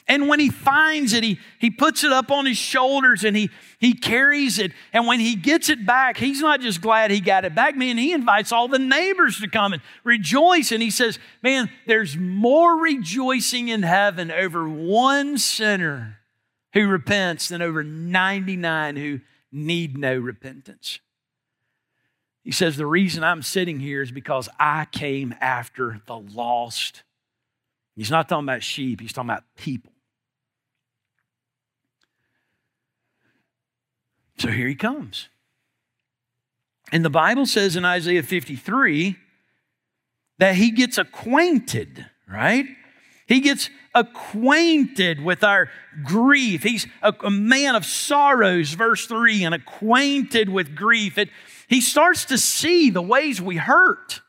And 0.10 0.30
when 0.30 0.40
he 0.40 0.50
finds 0.50 1.12
it, 1.12 1.24
he, 1.24 1.38
he 1.60 1.70
puts 1.70 2.04
it 2.04 2.14
up 2.14 2.32
on 2.32 2.46
his 2.46 2.58
shoulders 2.58 3.26
and 3.26 3.36
he, 3.36 3.50
he 3.78 3.94
carries 3.94 4.58
it. 4.58 4.72
And 4.94 5.06
when 5.06 5.20
he 5.20 5.36
gets 5.36 5.70
it 5.70 5.86
back, 5.86 6.16
he's 6.16 6.40
not 6.40 6.62
just 6.62 6.82
glad 6.82 7.12
he 7.12 7.20
got 7.20 7.44
it 7.44 7.54
back, 7.54 7.76
man, 7.76 7.98
he 7.98 8.14
invites 8.14 8.54
all 8.54 8.70
the 8.70 8.80
neighbors 8.80 9.40
to 9.42 9.50
come 9.50 9.74
and 9.74 9.82
rejoice. 10.06 10.72
And 10.72 10.82
he 10.82 10.92
says, 10.92 11.20
man, 11.44 11.70
there's 11.88 12.16
more 12.16 12.78
rejoicing 12.78 13.68
in 13.68 13.84
heaven 13.84 14.32
over 14.32 14.70
one 14.70 15.38
sinner 15.38 16.20
who 16.74 16.88
repents 16.88 17.50
than 17.50 17.62
over 17.62 17.84
99 17.84 18.96
who 18.96 19.20
need 19.52 19.98
no 19.98 20.16
repentance. 20.16 21.00
He 22.48 22.54
says, 22.54 22.78
the 22.78 22.86
reason 22.86 23.26
I'm 23.26 23.42
sitting 23.42 23.78
here 23.78 24.02
is 24.02 24.10
because 24.10 24.48
I 24.58 24.86
came 24.86 25.36
after 25.42 26.00
the 26.06 26.16
lost. 26.16 27.04
He's 27.94 28.10
not 28.10 28.30
talking 28.30 28.46
about 28.46 28.64
sheep, 28.64 29.02
he's 29.02 29.12
talking 29.12 29.30
about 29.30 29.44
people. 29.58 29.92
So 34.38 34.48
here 34.48 34.70
he 34.70 34.76
comes. 34.76 35.28
And 36.94 37.04
the 37.04 37.10
Bible 37.10 37.46
says 37.46 37.76
in 37.76 37.84
Isaiah 37.84 38.24
53 38.24 39.18
that 40.38 40.56
he 40.56 40.72
gets 40.72 40.98
acquainted, 40.98 42.06
right? 42.30 42.66
He 43.26 43.42
gets 43.42 43.70
acquainted 43.94 45.22
with 45.22 45.44
our 45.44 45.70
grief. 46.06 46.64
He's 46.64 46.88
a, 47.02 47.14
a, 47.26 47.30
man 47.30 47.76
of 47.76 47.86
sorrows, 47.86 48.72
verse 48.72 49.06
3, 49.06 49.44
and 49.44 49.54
acquainted 49.54 50.48
with 50.48 50.76
grief. 50.76 51.18
It, 51.18 51.28
he 51.68 51.82
starts 51.82 52.26
to 52.26 52.38
see 52.38 52.90
the 52.90 53.02
ways 53.02 53.42
we 53.42 53.58
hurt 53.58 54.22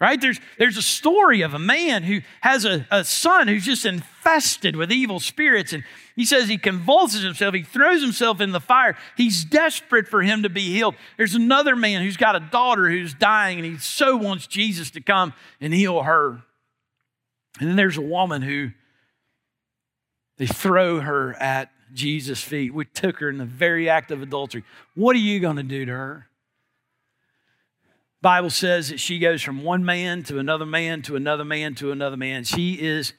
right? 0.00 0.20
There's, 0.20 0.40
there's 0.58 0.76
a 0.76 0.82
story 0.82 1.40
of 1.42 1.54
a 1.54 1.58
man 1.58 2.04
who 2.04 2.20
has 2.40 2.64
a, 2.64 2.86
a 2.90 3.04
son 3.04 3.48
who's 3.48 3.64
just 3.64 3.84
infested 3.84 4.76
with 4.76 4.92
evil 4.92 5.18
spirits. 5.18 5.72
And 5.72 5.82
he 6.14 6.24
says 6.24 6.48
he 6.48 6.58
convulses 6.58 7.22
himself, 7.22 7.54
he 7.54 7.62
throws 7.62 8.00
himself 8.00 8.40
in 8.40 8.52
the 8.52 8.60
fire. 8.60 8.96
He's 9.16 9.44
desperate 9.44 10.06
for 10.06 10.22
him 10.22 10.44
to 10.44 10.48
be 10.48 10.72
healed. 10.72 10.94
There's 11.16 11.34
another 11.34 11.74
man 11.74 12.02
who's 12.02 12.16
got 12.16 12.36
a 12.36 12.40
daughter 12.40 12.88
who's 12.88 13.14
dying, 13.14 13.58
and 13.58 13.66
he 13.66 13.78
so 13.78 14.16
wants 14.16 14.46
Jesus 14.46 14.90
to 14.92 15.00
come 15.00 15.32
and 15.60 15.74
heal 15.74 16.02
her. 16.02 16.42
And 17.60 17.68
then 17.68 17.76
there's 17.76 17.96
a 17.96 18.02
woman 18.02 18.42
who 18.42 18.70
they 20.36 20.46
throw 20.46 21.00
her 21.00 21.34
at 21.34 21.72
Jesus' 21.92 22.40
feet. 22.40 22.72
We 22.72 22.84
took 22.84 23.18
her 23.18 23.28
in 23.28 23.38
the 23.38 23.44
very 23.44 23.88
act 23.88 24.12
of 24.12 24.22
adultery. 24.22 24.62
What 24.94 25.16
are 25.16 25.20
you 25.20 25.40
going 25.40 25.56
to 25.56 25.64
do 25.64 25.84
to 25.86 25.92
her? 25.92 26.27
Bible 28.20 28.50
says 28.50 28.88
that 28.88 28.98
she 28.98 29.18
goes 29.18 29.42
from 29.42 29.62
one 29.62 29.84
man 29.84 30.22
to 30.24 30.38
another 30.38 30.66
man 30.66 31.02
to 31.02 31.16
another 31.16 31.44
man 31.44 31.74
to 31.76 31.92
another 31.92 32.16
man. 32.16 32.44
She 32.44 32.74
is 32.74 33.12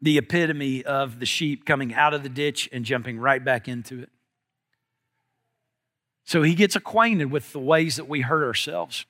the 0.00 0.16
epitome 0.16 0.84
of 0.84 1.20
the 1.20 1.26
sheep 1.26 1.66
coming 1.66 1.92
out 1.92 2.14
of 2.14 2.22
the 2.22 2.28
ditch 2.28 2.68
and 2.72 2.84
jumping 2.84 3.18
right 3.18 3.44
back 3.44 3.68
into 3.68 4.00
it. 4.00 4.10
So 6.24 6.42
he 6.42 6.54
gets 6.54 6.76
acquainted 6.76 7.30
with 7.30 7.52
the 7.52 7.58
ways 7.58 7.96
that 7.96 8.08
we 8.08 8.20
hurt 8.20 8.44
ourselves. 8.44 9.06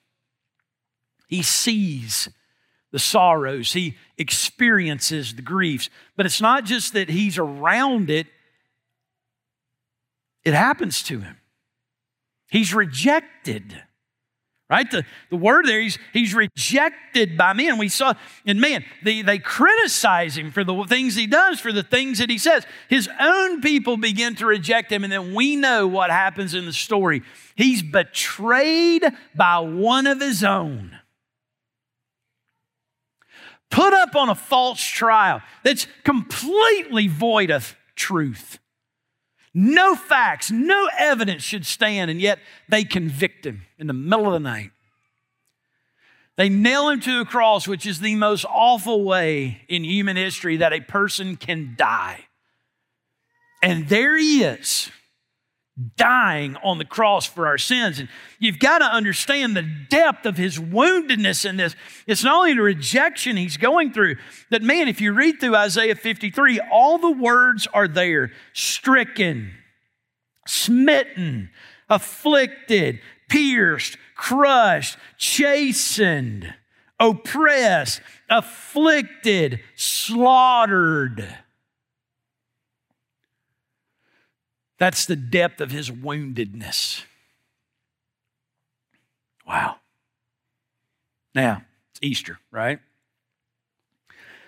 He 1.28 1.42
sees 1.42 2.28
the 2.90 2.98
sorrows, 2.98 3.74
he 3.74 3.96
experiences 4.16 5.34
the 5.34 5.42
griefs. 5.42 5.90
But 6.16 6.26
it's 6.26 6.40
not 6.40 6.64
just 6.64 6.94
that 6.94 7.10
he's 7.10 7.36
around 7.36 8.08
it, 8.08 8.28
it 10.44 10.54
happens 10.54 11.02
to 11.04 11.20
him. 11.20 11.36
He's 12.50 12.72
rejected. 12.72 13.82
Right? 14.70 14.90
The, 14.90 15.04
the 15.30 15.36
word 15.36 15.64
there, 15.64 15.80
he's, 15.80 15.98
he's 16.12 16.34
rejected 16.34 17.38
by 17.38 17.54
men. 17.54 17.78
We 17.78 17.88
saw, 17.88 18.12
and 18.44 18.60
man, 18.60 18.84
they, 19.02 19.22
they 19.22 19.38
criticize 19.38 20.36
him 20.36 20.50
for 20.50 20.62
the 20.62 20.84
things 20.84 21.14
he 21.14 21.26
does, 21.26 21.58
for 21.58 21.72
the 21.72 21.82
things 21.82 22.18
that 22.18 22.28
he 22.28 22.36
says. 22.36 22.66
His 22.90 23.08
own 23.18 23.62
people 23.62 23.96
begin 23.96 24.34
to 24.36 24.46
reject 24.46 24.92
him, 24.92 25.04
and 25.04 25.12
then 25.12 25.32
we 25.34 25.56
know 25.56 25.86
what 25.86 26.10
happens 26.10 26.52
in 26.52 26.66
the 26.66 26.74
story. 26.74 27.22
He's 27.56 27.82
betrayed 27.82 29.06
by 29.34 29.60
one 29.60 30.06
of 30.06 30.20
his 30.20 30.44
own. 30.44 30.98
Put 33.70 33.94
up 33.94 34.14
on 34.16 34.28
a 34.28 34.34
false 34.34 34.82
trial 34.82 35.40
that's 35.62 35.86
completely 36.04 37.08
void 37.08 37.50
of 37.50 37.74
truth. 37.96 38.58
No 39.54 39.94
facts, 39.94 40.50
no 40.50 40.88
evidence 40.98 41.42
should 41.42 41.66
stand, 41.66 42.10
and 42.10 42.20
yet 42.20 42.38
they 42.68 42.84
convict 42.84 43.46
him 43.46 43.62
in 43.78 43.86
the 43.86 43.92
middle 43.92 44.26
of 44.26 44.32
the 44.32 44.40
night. 44.40 44.70
They 46.36 46.48
nail 46.48 46.88
him 46.88 47.00
to 47.00 47.20
a 47.20 47.24
cross, 47.24 47.66
which 47.66 47.84
is 47.84 47.98
the 47.98 48.14
most 48.14 48.44
awful 48.44 49.02
way 49.02 49.62
in 49.68 49.82
human 49.82 50.16
history 50.16 50.58
that 50.58 50.72
a 50.72 50.80
person 50.80 51.36
can 51.36 51.74
die. 51.76 52.26
And 53.60 53.88
there 53.88 54.16
he 54.16 54.44
is, 54.44 54.90
dying 55.96 56.56
on 56.56 56.78
the 56.78 56.84
cross 56.84 57.26
for 57.26 57.46
our 57.46 57.58
sins. 57.58 57.98
And 58.00 58.08
you've 58.38 58.58
got 58.58 58.78
to 58.78 58.84
understand 58.84 59.56
the 59.56 59.62
depth 59.62 60.26
of 60.26 60.36
his 60.36 60.58
woundedness 60.58 61.48
in 61.48 61.56
this. 61.56 61.76
It's 62.06 62.24
not 62.24 62.36
only 62.36 62.54
the 62.54 62.62
rejection 62.62 63.36
he's 63.36 63.56
going 63.56 63.92
through, 63.92 64.16
that 64.50 64.62
man, 64.62 64.88
if 64.88 65.00
you 65.00 65.12
read 65.12 65.40
through 65.40 65.56
Isaiah 65.56 65.94
53, 65.94 66.60
all 66.72 66.98
the 66.98 67.10
words 67.10 67.68
are 67.72 67.86
there 67.86 68.32
stricken, 68.52 69.52
smitten, 70.46 71.50
afflicted, 71.88 73.00
pierced, 73.28 73.96
crushed, 74.16 74.98
chastened, 75.16 76.54
oppressed, 76.98 78.00
afflicted, 78.28 79.60
slaughtered. 79.76 81.28
That's 84.78 85.06
the 85.06 85.16
depth 85.16 85.60
of 85.60 85.70
his 85.70 85.90
woundedness. 85.90 87.04
Wow. 89.46 89.76
Now, 91.34 91.62
it's 91.90 92.00
Easter, 92.02 92.38
right? 92.50 92.78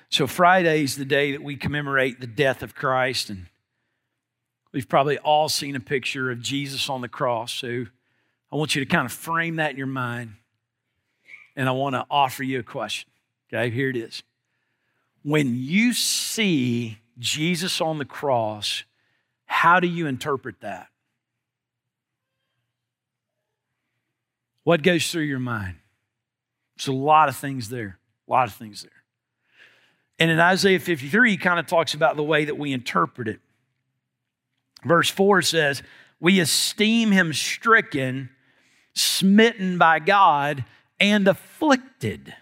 So 0.08 0.26
Friday 0.26 0.82
is 0.82 0.96
the 0.96 1.04
day 1.04 1.32
that 1.32 1.42
we 1.42 1.56
commemorate 1.56 2.20
the 2.20 2.26
death 2.26 2.62
of 2.62 2.74
Christ, 2.74 3.30
and 3.30 3.46
we've 4.72 4.88
probably 4.88 5.18
all 5.18 5.48
seen 5.48 5.76
a 5.76 5.80
picture 5.80 6.30
of 6.30 6.40
Jesus 6.40 6.88
on 6.88 7.00
the 7.00 7.08
cross. 7.08 7.52
So 7.52 7.86
I 8.52 8.56
want 8.56 8.74
you 8.74 8.84
to 8.84 8.90
kind 8.90 9.06
of 9.06 9.12
frame 9.12 9.56
that 9.56 9.70
in 9.70 9.76
your 9.76 9.86
mind, 9.86 10.34
and 11.56 11.68
I 11.68 11.72
want 11.72 11.94
to 11.94 12.04
offer 12.10 12.42
you 12.42 12.58
a 12.58 12.64
question. 12.64 13.08
Okay, 13.52 13.70
here 13.70 13.88
it 13.88 13.96
is. 13.96 14.22
When 15.22 15.54
you 15.54 15.92
see 15.92 16.98
Jesus 17.18 17.80
on 17.80 17.98
the 17.98 18.04
cross, 18.04 18.84
how 19.50 19.80
do 19.80 19.88
you 19.88 20.06
interpret 20.06 20.60
that? 20.60 20.86
What 24.62 24.82
goes 24.82 25.10
through 25.10 25.24
your 25.24 25.40
mind? 25.40 25.74
There's 26.76 26.86
a 26.86 26.92
lot 26.92 27.28
of 27.28 27.36
things 27.36 27.68
there. 27.68 27.98
A 28.28 28.30
lot 28.30 28.46
of 28.46 28.54
things 28.54 28.82
there. 28.82 28.92
And 30.20 30.30
in 30.30 30.38
Isaiah 30.38 30.78
53, 30.78 31.32
he 31.32 31.36
kind 31.36 31.58
of 31.58 31.66
talks 31.66 31.94
about 31.94 32.14
the 32.14 32.22
way 32.22 32.44
that 32.44 32.58
we 32.58 32.72
interpret 32.72 33.26
it. 33.26 33.40
Verse 34.84 35.10
4 35.10 35.42
says, 35.42 35.82
We 36.20 36.38
esteem 36.38 37.10
him 37.10 37.32
stricken, 37.32 38.30
smitten 38.94 39.78
by 39.78 39.98
God, 39.98 40.64
and 41.00 41.26
afflicted. 41.26 42.32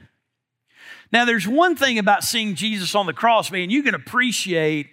Now, 1.11 1.25
there's 1.25 1.49
one 1.49 1.75
thing 1.75 1.99
about 1.99 2.23
seeing 2.23 2.55
Jesus 2.55 2.95
on 2.95 3.07
the 3.07 3.15
cross, 3.15 3.50
man, 3.50 3.71
you 3.71 3.83
can 3.83 3.95
appreciate 3.95 4.91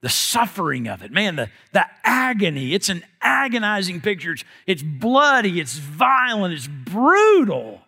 the 0.00 0.08
suffering 0.08 0.86
of 0.86 1.02
it. 1.02 1.10
Man, 1.10 1.36
the, 1.36 1.50
the 1.72 1.84
agony. 2.04 2.74
It's 2.74 2.88
an 2.88 3.02
agonizing 3.20 4.00
picture. 4.00 4.32
It's, 4.32 4.44
it's 4.66 4.82
bloody, 4.82 5.60
it's 5.60 5.76
violent, 5.76 6.54
it's 6.54 6.68
brutal. 6.68 7.80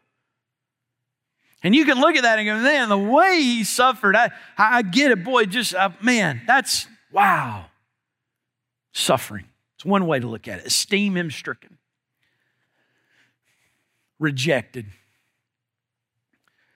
And 1.62 1.74
you 1.74 1.84
can 1.84 2.00
look 2.00 2.16
at 2.16 2.22
that 2.22 2.38
and 2.38 2.46
go, 2.46 2.56
man, 2.56 2.88
the 2.88 2.98
way 2.98 3.36
he 3.36 3.64
suffered, 3.64 4.16
I, 4.16 4.30
I 4.56 4.82
get 4.82 5.10
it. 5.10 5.22
Boy, 5.22 5.44
just, 5.44 5.74
uh, 5.74 5.90
man, 6.00 6.40
that's, 6.46 6.86
wow. 7.12 7.66
Suffering. 8.92 9.44
It's 9.76 9.84
one 9.84 10.06
way 10.06 10.18
to 10.20 10.26
look 10.26 10.48
at 10.48 10.60
it. 10.60 10.66
Esteem 10.66 11.16
him 11.16 11.30
stricken, 11.30 11.78
rejected. 14.18 14.86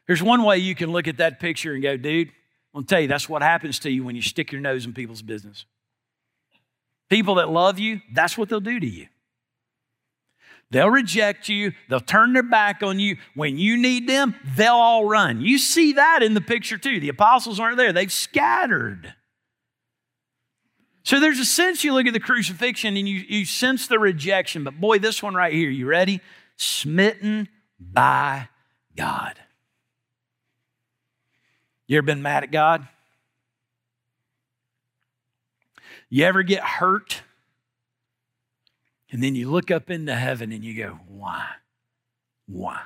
There's 0.06 0.22
one 0.22 0.44
way 0.44 0.58
you 0.58 0.74
can 0.74 0.92
look 0.92 1.08
at 1.08 1.16
that 1.16 1.40
picture 1.40 1.72
and 1.72 1.82
go, 1.82 1.96
dude, 1.96 2.30
I'll 2.74 2.82
tell 2.82 3.00
you, 3.00 3.06
that's 3.06 3.28
what 3.28 3.42
happens 3.42 3.78
to 3.80 3.90
you 3.90 4.04
when 4.04 4.16
you 4.16 4.22
stick 4.22 4.50
your 4.50 4.60
nose 4.60 4.84
in 4.84 4.92
people's 4.92 5.22
business. 5.22 5.64
People 7.08 7.36
that 7.36 7.48
love 7.48 7.78
you, 7.78 8.00
that's 8.12 8.36
what 8.36 8.48
they'll 8.48 8.60
do 8.60 8.80
to 8.80 8.86
you. 8.86 9.06
They'll 10.70 10.90
reject 10.90 11.48
you. 11.48 11.72
They'll 11.88 12.00
turn 12.00 12.32
their 12.32 12.42
back 12.42 12.82
on 12.82 12.98
you. 12.98 13.16
When 13.34 13.58
you 13.58 13.76
need 13.76 14.08
them, 14.08 14.34
they'll 14.56 14.72
all 14.72 15.04
run. 15.04 15.40
You 15.40 15.58
see 15.58 15.92
that 15.92 16.22
in 16.22 16.34
the 16.34 16.40
picture 16.40 16.78
too. 16.78 16.98
The 16.98 17.10
apostles 17.10 17.60
aren't 17.60 17.76
there, 17.76 17.92
they've 17.92 18.10
scattered. 18.10 19.14
So 21.04 21.20
there's 21.20 21.38
a 21.38 21.44
sense 21.44 21.84
you 21.84 21.92
look 21.92 22.06
at 22.06 22.14
the 22.14 22.18
crucifixion 22.18 22.96
and 22.96 23.06
you, 23.06 23.22
you 23.28 23.44
sense 23.44 23.86
the 23.86 23.98
rejection. 23.98 24.64
But 24.64 24.80
boy, 24.80 24.98
this 24.98 25.22
one 25.22 25.34
right 25.34 25.52
here, 25.52 25.68
you 25.68 25.86
ready? 25.86 26.20
Smitten 26.56 27.48
by 27.78 28.48
God. 28.96 29.38
You 31.86 31.98
ever 31.98 32.06
been 32.06 32.22
mad 32.22 32.44
at 32.44 32.50
God? 32.50 32.86
You 36.08 36.24
ever 36.24 36.42
get 36.42 36.62
hurt? 36.62 37.22
And 39.10 39.22
then 39.22 39.34
you 39.34 39.50
look 39.50 39.70
up 39.70 39.90
into 39.90 40.14
heaven 40.14 40.52
and 40.52 40.64
you 40.64 40.76
go, 40.76 40.98
Why? 41.08 41.46
Why? 42.46 42.80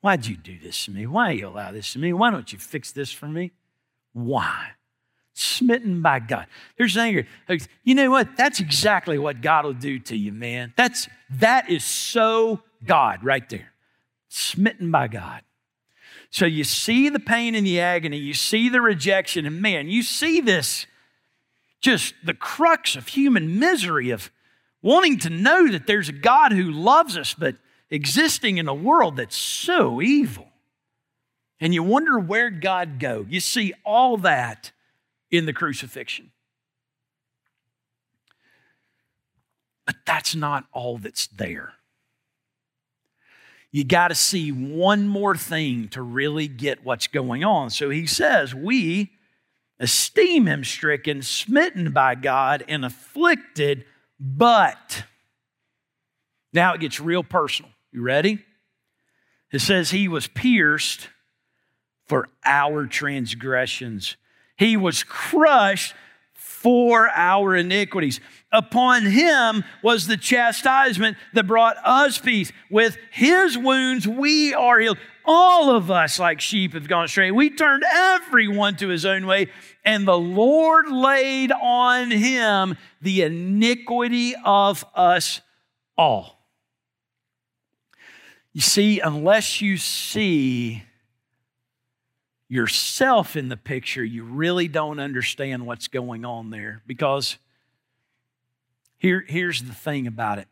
Why'd 0.00 0.26
you 0.26 0.36
do 0.36 0.58
this 0.58 0.84
to 0.84 0.90
me? 0.90 1.06
Why 1.06 1.32
you 1.32 1.48
allow 1.48 1.72
this 1.72 1.92
to 1.94 1.98
me? 1.98 2.12
Why 2.12 2.30
don't 2.30 2.52
you 2.52 2.58
fix 2.58 2.92
this 2.92 3.10
for 3.10 3.26
me? 3.26 3.52
Why? 4.12 4.68
Smitten 5.34 6.00
by 6.00 6.20
God. 6.20 6.46
There's 6.78 6.96
anger. 6.96 7.26
You 7.82 7.94
know 7.94 8.10
what? 8.10 8.36
That's 8.36 8.60
exactly 8.60 9.18
what 9.18 9.42
God 9.42 9.64
will 9.64 9.74
do 9.74 9.98
to 9.98 10.16
you, 10.16 10.32
man. 10.32 10.72
That's 10.76 11.08
that 11.30 11.68
is 11.68 11.84
so 11.84 12.62
God 12.84 13.24
right 13.24 13.48
there. 13.48 13.72
Smitten 14.28 14.90
by 14.90 15.08
God. 15.08 15.42
So 16.30 16.44
you 16.44 16.64
see 16.64 17.08
the 17.08 17.20
pain 17.20 17.54
and 17.54 17.66
the 17.66 17.80
agony, 17.80 18.18
you 18.18 18.34
see 18.34 18.68
the 18.68 18.80
rejection, 18.80 19.46
and 19.46 19.60
man, 19.62 19.88
you 19.88 20.02
see 20.02 20.40
this 20.40 20.86
just 21.80 22.14
the 22.24 22.34
crux 22.34 22.96
of 22.96 23.08
human 23.08 23.58
misery 23.58 24.10
of 24.10 24.30
wanting 24.82 25.18
to 25.20 25.30
know 25.30 25.70
that 25.70 25.86
there's 25.86 26.08
a 26.08 26.12
God 26.12 26.52
who 26.52 26.70
loves 26.70 27.16
us, 27.16 27.34
but 27.34 27.56
existing 27.90 28.58
in 28.58 28.68
a 28.68 28.74
world 28.74 29.16
that's 29.16 29.36
so 29.36 30.02
evil. 30.02 30.48
And 31.60 31.72
you 31.72 31.82
wonder 31.82 32.18
where 32.18 32.50
God 32.50 32.98
go. 32.98 33.24
You 33.28 33.40
see 33.40 33.72
all 33.84 34.16
that 34.18 34.72
in 35.30 35.46
the 35.46 35.52
crucifixion. 35.52 36.32
But 39.86 39.96
that's 40.04 40.34
not 40.34 40.64
all 40.72 40.98
that's 40.98 41.28
there 41.28 41.75
you 43.76 43.84
got 43.84 44.08
to 44.08 44.14
see 44.14 44.52
one 44.52 45.06
more 45.06 45.36
thing 45.36 45.88
to 45.88 46.00
really 46.00 46.48
get 46.48 46.82
what's 46.82 47.08
going 47.08 47.44
on. 47.44 47.68
So 47.68 47.90
he 47.90 48.06
says, 48.06 48.54
We 48.54 49.12
esteem 49.78 50.46
him 50.46 50.64
stricken, 50.64 51.20
smitten 51.20 51.92
by 51.92 52.14
God, 52.14 52.64
and 52.68 52.86
afflicted, 52.86 53.84
but. 54.18 55.04
Now 56.54 56.72
it 56.72 56.80
gets 56.80 57.00
real 57.00 57.22
personal. 57.22 57.70
You 57.92 58.00
ready? 58.00 58.42
It 59.52 59.60
says, 59.60 59.90
He 59.90 60.08
was 60.08 60.26
pierced 60.26 61.10
for 62.06 62.30
our 62.46 62.86
transgressions, 62.86 64.16
He 64.56 64.78
was 64.78 65.04
crushed 65.04 65.94
for 66.46 67.08
our 67.08 67.56
iniquities. 67.56 68.20
Upon 68.52 69.04
him 69.04 69.64
was 69.82 70.06
the 70.06 70.16
chastisement 70.16 71.16
that 71.34 71.46
brought 71.46 71.76
us 71.84 72.18
peace. 72.18 72.52
With 72.70 72.96
his 73.10 73.58
wounds 73.58 74.06
we 74.06 74.54
are 74.54 74.78
healed. 74.78 74.98
All 75.24 75.74
of 75.74 75.90
us, 75.90 76.20
like 76.20 76.40
sheep, 76.40 76.74
have 76.74 76.86
gone 76.86 77.06
astray. 77.06 77.32
We 77.32 77.50
turned 77.50 77.82
everyone 77.84 78.76
to 78.76 78.88
his 78.88 79.04
own 79.04 79.26
way, 79.26 79.48
and 79.84 80.06
the 80.06 80.16
Lord 80.16 80.88
laid 80.88 81.50
on 81.50 82.12
him 82.12 82.76
the 83.02 83.22
iniquity 83.22 84.36
of 84.44 84.84
us 84.94 85.40
all. 85.98 86.46
You 88.52 88.60
see, 88.60 89.00
unless 89.00 89.60
you 89.60 89.76
see 89.76 90.84
yourself 92.48 93.36
in 93.36 93.48
the 93.48 93.56
picture, 93.56 94.04
you 94.04 94.24
really 94.24 94.68
don't 94.68 95.00
understand 95.00 95.66
what's 95.66 95.88
going 95.88 96.24
on 96.24 96.50
there. 96.50 96.82
Because 96.86 97.38
here, 98.98 99.24
here's 99.26 99.62
the 99.62 99.74
thing 99.74 100.06
about 100.06 100.38
it 100.38 100.48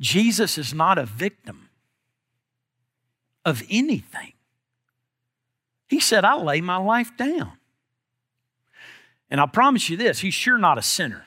Jesus 0.00 0.58
is 0.58 0.72
not 0.72 0.98
a 0.98 1.06
victim 1.06 1.68
of 3.44 3.62
anything. 3.70 4.32
He 5.88 6.00
said, 6.00 6.24
I 6.24 6.36
lay 6.36 6.60
my 6.60 6.76
life 6.76 7.16
down. 7.16 7.52
And 9.30 9.40
I 9.40 9.46
promise 9.46 9.88
you 9.88 9.96
this, 9.96 10.20
he's 10.20 10.34
sure 10.34 10.58
not 10.58 10.78
a 10.78 10.82
sinner. 10.82 11.26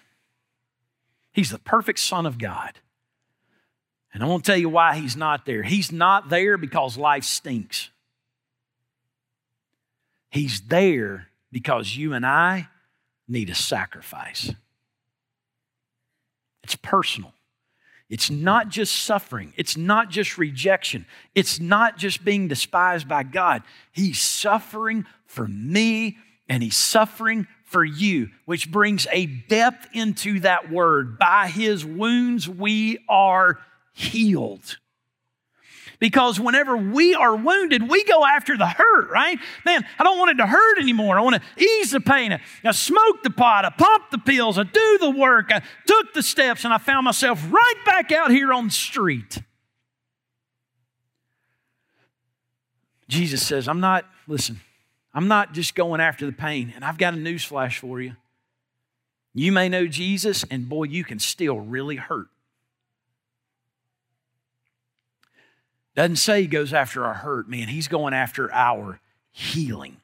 He's 1.32 1.52
the 1.52 1.60
perfect 1.60 2.00
Son 2.00 2.26
of 2.26 2.38
God. 2.38 2.80
And 4.13 4.24
I 4.24 4.28
want 4.28 4.44
to 4.46 4.52
tell 4.52 4.58
you 4.58 4.70
why 4.70 4.96
he's 4.96 5.16
not 5.16 5.46
there. 5.46 5.62
He's 5.62 5.92
not 5.92 6.30
there 6.30 6.58
because 6.58 6.98
life 6.98 7.24
stinks. 7.24 7.92
He's 10.30 10.62
there 10.62 11.28
because 11.52 11.96
you 11.96 12.13
and 12.13 12.26
I 12.26 12.70
need 13.28 13.50
a 13.50 13.56
sacrifice. 13.56 14.52
It's 16.63 16.76
personal. 16.76 17.34
It's 18.10 18.30
not 18.30 18.70
just 18.70 18.96
suffering. 18.96 19.54
It's 19.58 19.76
not 19.76 20.10
just 20.10 20.38
rejection. 20.38 21.06
It's 21.36 21.60
not 21.60 21.98
just 21.98 22.24
being 22.24 22.48
despised 22.48 23.08
by 23.08 23.24
God. 23.24 23.63
He's 23.92 24.20
suffering 24.22 25.06
for 25.26 25.48
me 25.48 26.18
and 26.48 26.63
He's 26.63 26.78
suffering 26.78 27.48
for 27.66 27.84
you, 27.84 28.30
which 28.46 28.72
brings 28.72 29.08
a 29.12 29.26
depth 29.26 29.90
into 29.94 30.40
that 30.42 30.72
word. 30.72 31.20
By 31.20 31.48
His 31.48 31.86
wounds, 31.86 32.48
we 32.48 33.00
are 33.10 33.60
healed. 33.94 34.78
Because 36.00 36.40
whenever 36.40 36.78
we 36.78 37.16
are 37.16 37.36
wounded, 37.36 37.90
we 37.90 38.04
go 38.04 38.24
after 38.24 38.56
the 38.56 38.68
hurt, 38.68 39.10
right? 39.10 39.40
Man, 39.66 39.84
I 39.98 40.04
don't 40.04 40.20
want 40.20 40.32
it 40.32 40.36
to 40.36 40.46
hurt 40.46 40.78
anymore. 40.80 41.18
I 41.18 41.22
want 41.22 41.42
to 41.42 41.64
ease 41.64 41.92
the 41.92 42.00
pain. 42.00 42.40
I 42.64 42.72
smoked 42.72 43.24
the 43.24 43.32
pot, 43.32 43.66
I 43.66 43.72
popped 43.72 44.12
the 44.12 44.20
pills, 44.20 44.60
I 44.60 44.64
do 44.64 44.98
the 45.00 45.10
work, 45.10 45.52
I 45.52 45.64
took 45.88 46.14
the 46.14 46.22
steps, 46.22 46.66
and 46.66 46.74
I 46.74 46.78
found 46.78 47.06
myself 47.06 47.44
right 47.52 47.86
back 47.86 48.12
out 48.12 48.30
here 48.30 48.54
on 48.54 48.66
the 48.68 48.74
street. 48.74 49.40
Jesus 53.08 53.46
says, 53.46 53.68
I'm 53.68 53.80
not, 53.80 54.06
listen, 54.28 54.60
I'm 55.14 55.28
not 55.28 55.54
just 55.54 55.74
going 55.74 56.02
after 56.02 56.26
the 56.26 56.32
pain. 56.32 56.74
And 56.76 56.86
I've 56.86 56.98
got 56.98 57.14
a 57.14 57.18
news 57.18 57.44
flash 57.44 57.80
for 57.80 58.02
you. 58.02 58.16
You 59.34 59.52
may 59.52 59.70
know 59.70 59.88
Jesus, 59.88 60.44
and 60.52 60.68
boy, 60.68 60.84
you 60.84 61.04
can 61.04 61.20
still 61.20 61.60
really 61.60 61.96
hurt. 61.96 62.28
Doesn't 65.98 66.18
say 66.18 66.42
he 66.42 66.48
goes 66.48 66.74
after 66.74 67.04
our 67.06 67.16
hurt, 67.16 67.50
man. 67.50 67.70
He's 67.70 67.88
going 67.88 68.14
after 68.14 68.54
our 68.54 69.00
healing. 69.32 69.98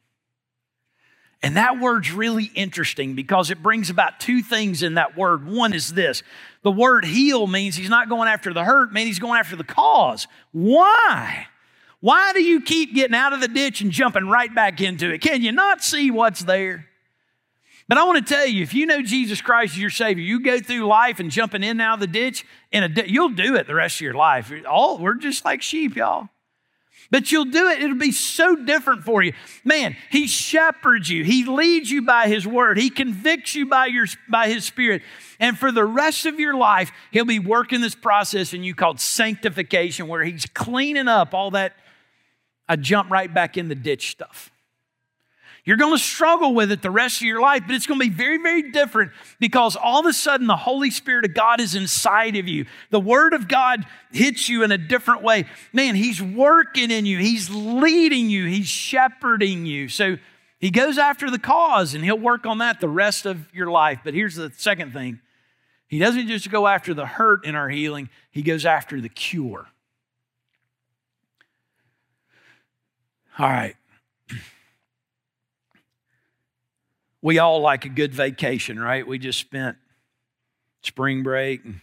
And 1.43 1.56
that 1.56 1.79
word's 1.79 2.12
really 2.12 2.45
interesting 2.56 3.13
because 3.13 3.51
it 3.51 3.62
brings 3.62 3.91
about 3.91 4.19
two 4.19 4.41
things 4.41 4.82
in 4.82 4.95
that 4.95 5.15
word. 5.15 5.45
One 5.45 5.71
is 5.71 5.93
this 5.93 6.23
the 6.63 6.71
word 6.71 7.06
heal 7.06 7.45
means 7.45 7.75
he's 7.75 7.91
not 7.91 8.10
going 8.10 8.27
after 8.27 8.51
the 8.53 8.63
hurt, 8.63 8.91
man, 8.91 9.06
he's 9.06 9.19
going 9.19 9.39
after 9.39 9.56
the 9.56 9.63
cause. 9.63 10.27
Why? 10.51 11.45
Why 11.99 12.34
do 12.34 12.41
you 12.41 12.62
keep 12.62 12.95
getting 12.95 13.15
out 13.15 13.34
of 13.34 13.39
the 13.39 13.47
ditch 13.47 13.82
and 13.82 13.91
jumping 13.91 14.27
right 14.27 14.53
back 14.53 14.82
into 14.82 15.13
it? 15.13 15.19
Can 15.21 15.43
you 15.43 15.51
not 15.51 15.84
see 15.84 16.10
what's 16.10 16.39
there? 16.39 16.88
But 17.87 17.97
I 17.97 18.03
want 18.05 18.25
to 18.25 18.33
tell 18.33 18.45
you, 18.45 18.63
if 18.63 18.73
you 18.73 18.85
know 18.85 19.01
Jesus 19.01 19.41
Christ 19.41 19.73
as 19.73 19.79
your 19.79 19.89
Savior, 19.89 20.23
you 20.23 20.41
go 20.41 20.59
through 20.59 20.85
life 20.85 21.19
and 21.19 21.29
jumping 21.29 21.63
in 21.63 21.71
and 21.71 21.81
out 21.81 21.95
of 21.95 21.99
the 21.99 22.07
ditch, 22.07 22.45
in 22.71 22.83
a 22.83 22.89
di- 22.89 23.07
you'll 23.07 23.29
do 23.29 23.55
it 23.55 23.67
the 23.67 23.75
rest 23.75 23.97
of 23.97 24.01
your 24.01 24.13
life. 24.13 24.51
All 24.69 24.97
we're 24.97 25.15
just 25.15 25.43
like 25.43 25.61
sheep, 25.61 25.95
y'all. 25.95 26.29
But 27.11 27.31
you'll 27.31 27.45
do 27.45 27.67
it. 27.67 27.81
It'll 27.81 27.97
be 27.97 28.11
so 28.11 28.55
different 28.55 29.03
for 29.03 29.21
you. 29.21 29.33
Man, 29.63 29.95
He 30.09 30.27
shepherds 30.27 31.09
you. 31.09 31.23
He 31.23 31.45
leads 31.45 31.91
you 31.91 32.01
by 32.01 32.27
His 32.27 32.47
word. 32.47 32.77
He 32.77 32.89
convicts 32.89 33.53
you 33.53 33.67
by, 33.67 33.87
your, 33.87 34.07
by 34.29 34.47
His 34.47 34.65
Spirit. 34.65 35.01
And 35.39 35.57
for 35.57 35.71
the 35.71 35.85
rest 35.85 36.25
of 36.25 36.39
your 36.39 36.55
life, 36.55 36.91
He'll 37.11 37.25
be 37.25 37.39
working 37.39 37.81
this 37.81 37.95
process 37.95 38.53
in 38.53 38.63
you 38.63 38.73
called 38.73 38.99
sanctification, 38.99 40.07
where 40.07 40.23
He's 40.23 40.45
cleaning 40.45 41.07
up 41.07 41.33
all 41.33 41.51
that. 41.51 41.73
I 42.67 42.77
jump 42.77 43.11
right 43.11 43.31
back 43.31 43.57
in 43.57 43.67
the 43.67 43.75
ditch 43.75 44.11
stuff. 44.11 44.52
You're 45.65 45.78
going 45.78 45.95
to 45.95 46.04
struggle 46.04 46.54
with 46.54 46.73
it 46.73 46.82
the 46.82 46.91
rest 46.91 47.21
of 47.21 47.28
your 47.28 47.39
life, 47.39 47.63
but 47.65 47.76
it's 47.76 47.88
going 47.88 47.99
to 47.99 48.06
be 48.06 48.13
very, 48.13 48.38
very 48.38 48.71
different 48.71 49.12
because 49.39 49.78
all 49.78 50.02
of 50.02 50.06
a 50.06 50.12
sudden 50.12 50.45
the 50.45 50.58
Holy 50.58 50.91
Spirit 50.91 51.23
of 51.23 51.34
God 51.34 51.62
is 51.62 51.73
inside 51.73 52.36
of 52.36 52.49
you. 52.49 52.65
The 52.89 52.99
Word 52.99 53.34
of 53.34 53.47
God 53.47 53.86
hits 54.12 54.49
you 54.49 54.63
in 54.63 54.73
a 54.73 54.78
different 54.78 55.23
way. 55.23 55.45
Man, 55.71 55.95
He's 55.95 56.21
working 56.21 56.91
in 56.91 57.06
you, 57.06 57.17
He's 57.17 57.49
leading 57.49 58.30
you, 58.30 58.45
He's 58.45 58.67
shepherding 58.67 59.65
you. 59.65 59.88
So 59.88 60.17
He 60.60 60.69
goes 60.69 60.97
after 60.97 61.32
the 61.32 61.39
cause 61.39 61.93
and 61.93 62.04
He'll 62.04 62.19
work 62.19 62.45
on 62.45 62.58
that 62.58 62.82
the 62.82 62.89
rest 62.89 63.26
of 63.26 63.47
your 63.54 63.67
life. 63.67 63.99
But 64.04 64.13
here's 64.13 64.36
the 64.36 64.52
second 64.58 64.91
thing 64.91 65.21
He 65.88 65.97
doesn't 65.97 66.28
just 66.28 66.52
go 66.52 66.67
after 66.67 66.93
the 66.93 67.06
hurt 67.06 67.45
in 67.45 67.56
our 67.56 67.69
healing, 67.69 68.10
He 68.32 68.41
goes 68.41 68.65
after 68.65 68.99
the 68.99 69.08
cure. 69.08 69.67
All 73.39 73.47
right. 73.47 73.78
We 77.23 77.39
all 77.39 77.62
like 77.62 77.86
a 77.86 77.89
good 77.89 78.13
vacation, 78.13 78.77
right? 78.77 79.07
We 79.07 79.17
just 79.17 79.39
spent 79.39 79.77
spring 80.81 81.23
break 81.23 81.63
and 81.63 81.79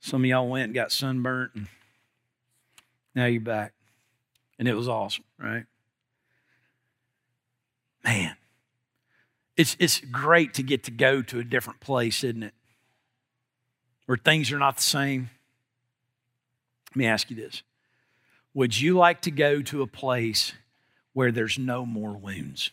some 0.00 0.22
of 0.22 0.26
y'all 0.26 0.48
went 0.48 0.64
and 0.64 0.74
got 0.74 0.90
sunburnt 0.90 1.52
and 1.54 1.68
now 3.14 3.26
you're 3.26 3.40
back. 3.40 3.72
And 4.58 4.66
it 4.66 4.74
was 4.74 4.88
awesome, 4.88 5.24
right? 5.38 5.64
Man, 8.04 8.36
it's, 9.56 9.76
it's 9.78 10.00
great 10.00 10.52
to 10.54 10.64
get 10.64 10.82
to 10.84 10.90
go 10.90 11.22
to 11.22 11.38
a 11.38 11.44
different 11.44 11.78
place, 11.78 12.24
isn't 12.24 12.42
it? 12.42 12.54
Where 14.06 14.18
things 14.18 14.50
are 14.50 14.58
not 14.58 14.78
the 14.78 14.82
same. 14.82 15.30
Let 16.90 16.96
me 16.96 17.06
ask 17.06 17.30
you 17.30 17.36
this 17.36 17.62
Would 18.52 18.80
you 18.80 18.96
like 18.96 19.20
to 19.22 19.30
go 19.30 19.62
to 19.62 19.82
a 19.82 19.86
place 19.86 20.54
where 21.12 21.30
there's 21.30 21.56
no 21.56 21.86
more 21.86 22.16
wounds? 22.16 22.72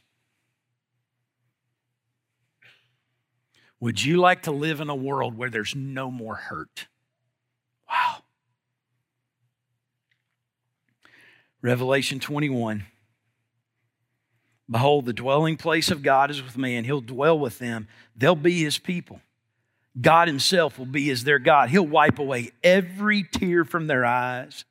Would 3.79 4.03
you 4.03 4.17
like 4.17 4.43
to 4.43 4.51
live 4.51 4.79
in 4.79 4.89
a 4.89 4.95
world 4.95 5.37
where 5.37 5.49
there's 5.49 5.75
no 5.75 6.09
more 6.09 6.35
hurt? 6.35 6.87
Wow. 7.89 8.17
Revelation 11.61 12.19
21. 12.19 12.85
Behold, 14.69 15.05
the 15.05 15.13
dwelling 15.13 15.57
place 15.57 15.91
of 15.91 16.01
God 16.01 16.31
is 16.31 16.41
with 16.41 16.57
man. 16.57 16.85
He'll 16.85 17.01
dwell 17.01 17.37
with 17.37 17.59
them. 17.59 17.87
They'll 18.15 18.35
be 18.35 18.63
his 18.63 18.79
people. 18.79 19.21
God 19.99 20.27
himself 20.27 20.79
will 20.79 20.85
be 20.85 21.09
as 21.11 21.23
their 21.23 21.39
God. 21.39 21.69
He'll 21.69 21.85
wipe 21.85 22.19
away 22.19 22.51
every 22.63 23.23
tear 23.23 23.63
from 23.63 23.87
their 23.87 24.05
eyes. 24.05 24.65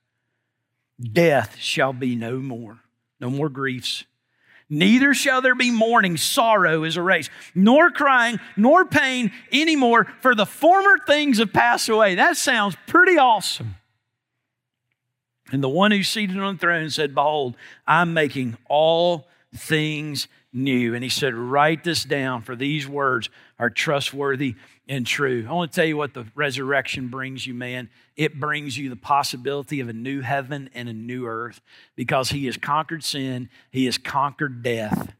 Death 1.00 1.56
shall 1.58 1.92
be 1.92 2.14
no 2.14 2.38
more. 2.38 2.80
No 3.20 3.30
more 3.30 3.48
griefs 3.48 4.04
Neither 4.74 5.14
shall 5.14 5.40
there 5.40 5.54
be 5.54 5.70
mourning, 5.70 6.16
sorrow 6.16 6.82
is 6.82 6.96
erased, 6.96 7.30
nor 7.54 7.92
crying, 7.92 8.40
nor 8.56 8.84
pain 8.84 9.30
anymore, 9.52 10.12
for 10.20 10.34
the 10.34 10.46
former 10.46 10.98
things 11.06 11.38
have 11.38 11.52
passed 11.52 11.88
away. 11.88 12.16
That 12.16 12.37
sounds 12.37 12.76
pretty 12.88 13.16
awesome. 13.16 13.76
And 15.52 15.62
the 15.62 15.68
one 15.68 15.92
who's 15.92 16.08
seated 16.08 16.38
on 16.38 16.56
the 16.56 16.58
throne 16.58 16.90
said, 16.90 17.14
Behold, 17.14 17.56
I'm 17.87 18.14
making 18.14 18.56
all 18.68 19.28
things 19.54 20.26
new. 20.54 20.94
And 20.94 21.02
he 21.02 21.10
said, 21.10 21.34
Write 21.34 21.84
this 21.84 22.04
down, 22.04 22.42
for 22.42 22.56
these 22.56 22.88
words 22.88 23.28
are 23.58 23.70
trustworthy 23.70 24.54
and 24.88 25.06
true. 25.06 25.46
I 25.48 25.52
want 25.52 25.72
to 25.72 25.76
tell 25.76 25.86
you 25.86 25.96
what 25.96 26.14
the 26.14 26.26
resurrection 26.34 27.08
brings 27.08 27.46
you, 27.46 27.54
man. 27.54 27.90
It 28.16 28.38
brings 28.38 28.78
you 28.78 28.88
the 28.88 28.96
possibility 28.96 29.80
of 29.80 29.88
a 29.88 29.92
new 29.92 30.20
heaven 30.20 30.70
and 30.74 30.88
a 30.88 30.92
new 30.92 31.26
earth 31.26 31.60
because 31.96 32.30
he 32.30 32.46
has 32.46 32.56
conquered 32.56 33.02
sin, 33.02 33.50
he 33.70 33.86
has 33.86 33.98
conquered 33.98 34.62
death, 34.62 35.12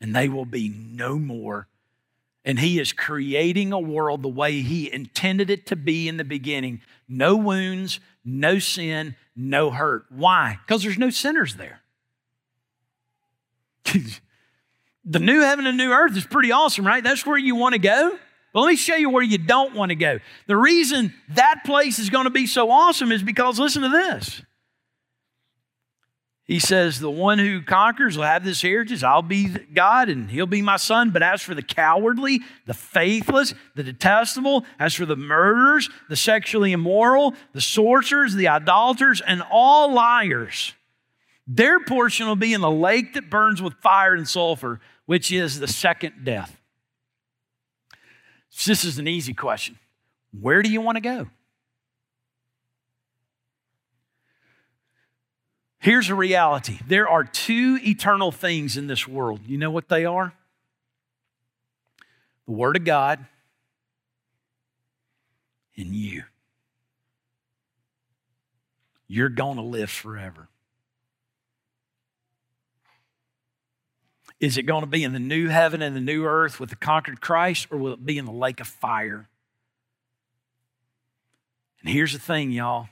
and 0.00 0.14
they 0.14 0.28
will 0.28 0.44
be 0.44 0.68
no 0.68 1.18
more. 1.18 1.68
And 2.44 2.60
he 2.60 2.78
is 2.78 2.92
creating 2.92 3.72
a 3.72 3.80
world 3.80 4.22
the 4.22 4.28
way 4.28 4.60
he 4.60 4.92
intended 4.92 5.50
it 5.50 5.66
to 5.66 5.76
be 5.76 6.08
in 6.08 6.16
the 6.16 6.24
beginning 6.24 6.80
no 7.08 7.36
wounds, 7.36 8.00
no 8.24 8.58
sin, 8.58 9.14
no 9.36 9.70
hurt. 9.70 10.06
Why? 10.10 10.58
Because 10.66 10.82
there's 10.82 10.98
no 10.98 11.10
sinners 11.10 11.54
there. 11.54 11.82
the 15.06 15.20
new 15.20 15.40
heaven 15.40 15.66
and 15.66 15.78
new 15.78 15.92
earth 15.92 16.16
is 16.16 16.26
pretty 16.26 16.52
awesome, 16.52 16.86
right? 16.86 17.02
That's 17.02 17.24
where 17.24 17.38
you 17.38 17.54
want 17.54 17.74
to 17.74 17.78
go. 17.78 18.18
But 18.52 18.60
let 18.60 18.68
me 18.68 18.76
show 18.76 18.96
you 18.96 19.08
where 19.08 19.22
you 19.22 19.38
don't 19.38 19.74
want 19.74 19.90
to 19.90 19.96
go. 19.96 20.18
The 20.46 20.56
reason 20.56 21.14
that 21.30 21.62
place 21.64 21.98
is 21.98 22.10
going 22.10 22.24
to 22.24 22.30
be 22.30 22.46
so 22.46 22.70
awesome 22.70 23.12
is 23.12 23.22
because, 23.22 23.58
listen 23.58 23.82
to 23.82 23.88
this. 23.88 24.42
He 26.46 26.60
says, 26.60 26.98
The 26.98 27.10
one 27.10 27.38
who 27.38 27.60
conquers 27.60 28.16
will 28.16 28.24
have 28.24 28.44
this 28.44 28.62
heritage. 28.62 29.02
I'll 29.04 29.20
be 29.20 29.48
God 29.48 30.08
and 30.08 30.30
he'll 30.30 30.46
be 30.46 30.62
my 30.62 30.76
son. 30.76 31.10
But 31.10 31.22
as 31.22 31.42
for 31.42 31.54
the 31.54 31.62
cowardly, 31.62 32.40
the 32.66 32.74
faithless, 32.74 33.52
the 33.74 33.82
detestable, 33.82 34.64
as 34.78 34.94
for 34.94 35.06
the 35.06 35.16
murderers, 35.16 35.90
the 36.08 36.16
sexually 36.16 36.72
immoral, 36.72 37.34
the 37.52 37.60
sorcerers, 37.60 38.34
the 38.34 38.48
idolaters, 38.48 39.20
and 39.20 39.42
all 39.50 39.92
liars, 39.92 40.72
their 41.46 41.80
portion 41.80 42.26
will 42.26 42.36
be 42.36 42.54
in 42.54 42.60
the 42.60 42.70
lake 42.70 43.14
that 43.14 43.30
burns 43.30 43.60
with 43.60 43.74
fire 43.74 44.14
and 44.14 44.28
sulfur, 44.28 44.80
which 45.06 45.32
is 45.32 45.58
the 45.58 45.68
second 45.68 46.24
death. 46.24 46.60
This 48.66 48.84
is 48.84 48.98
an 48.98 49.08
easy 49.08 49.34
question. 49.34 49.78
Where 50.38 50.62
do 50.62 50.70
you 50.70 50.80
want 50.80 50.96
to 50.96 51.00
go? 51.00 51.28
Here's 55.78 56.10
a 56.10 56.14
reality 56.14 56.80
there 56.88 57.08
are 57.08 57.22
two 57.22 57.78
eternal 57.82 58.32
things 58.32 58.76
in 58.76 58.88
this 58.88 59.06
world. 59.06 59.40
You 59.46 59.56
know 59.56 59.70
what 59.70 59.88
they 59.88 60.04
are? 60.04 60.34
The 62.46 62.52
Word 62.52 62.76
of 62.76 62.84
God 62.84 63.24
and 65.76 65.94
you. 65.94 66.24
You're 69.06 69.28
going 69.28 69.56
to 69.56 69.62
live 69.62 69.90
forever. 69.90 70.48
Is 74.38 74.58
it 74.58 74.64
going 74.64 74.82
to 74.82 74.86
be 74.86 75.02
in 75.02 75.12
the 75.12 75.18
new 75.18 75.48
heaven 75.48 75.80
and 75.80 75.96
the 75.96 76.00
new 76.00 76.24
earth 76.24 76.60
with 76.60 76.70
the 76.70 76.76
conquered 76.76 77.20
Christ, 77.20 77.68
or 77.70 77.78
will 77.78 77.94
it 77.94 78.04
be 78.04 78.18
in 78.18 78.26
the 78.26 78.32
lake 78.32 78.60
of 78.60 78.66
fire? 78.66 79.28
And 81.80 81.88
here's 81.90 82.12
the 82.12 82.18
thing, 82.18 82.50
y'all. 82.50 82.88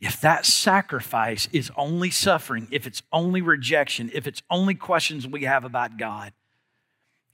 If 0.00 0.20
that 0.20 0.44
sacrifice 0.44 1.48
is 1.52 1.72
only 1.76 2.10
suffering, 2.10 2.68
if 2.70 2.86
it's 2.86 3.02
only 3.12 3.40
rejection, 3.40 4.10
if 4.12 4.26
it's 4.26 4.42
only 4.50 4.74
questions 4.74 5.26
we 5.26 5.44
have 5.44 5.64
about 5.64 5.96
God, 5.96 6.32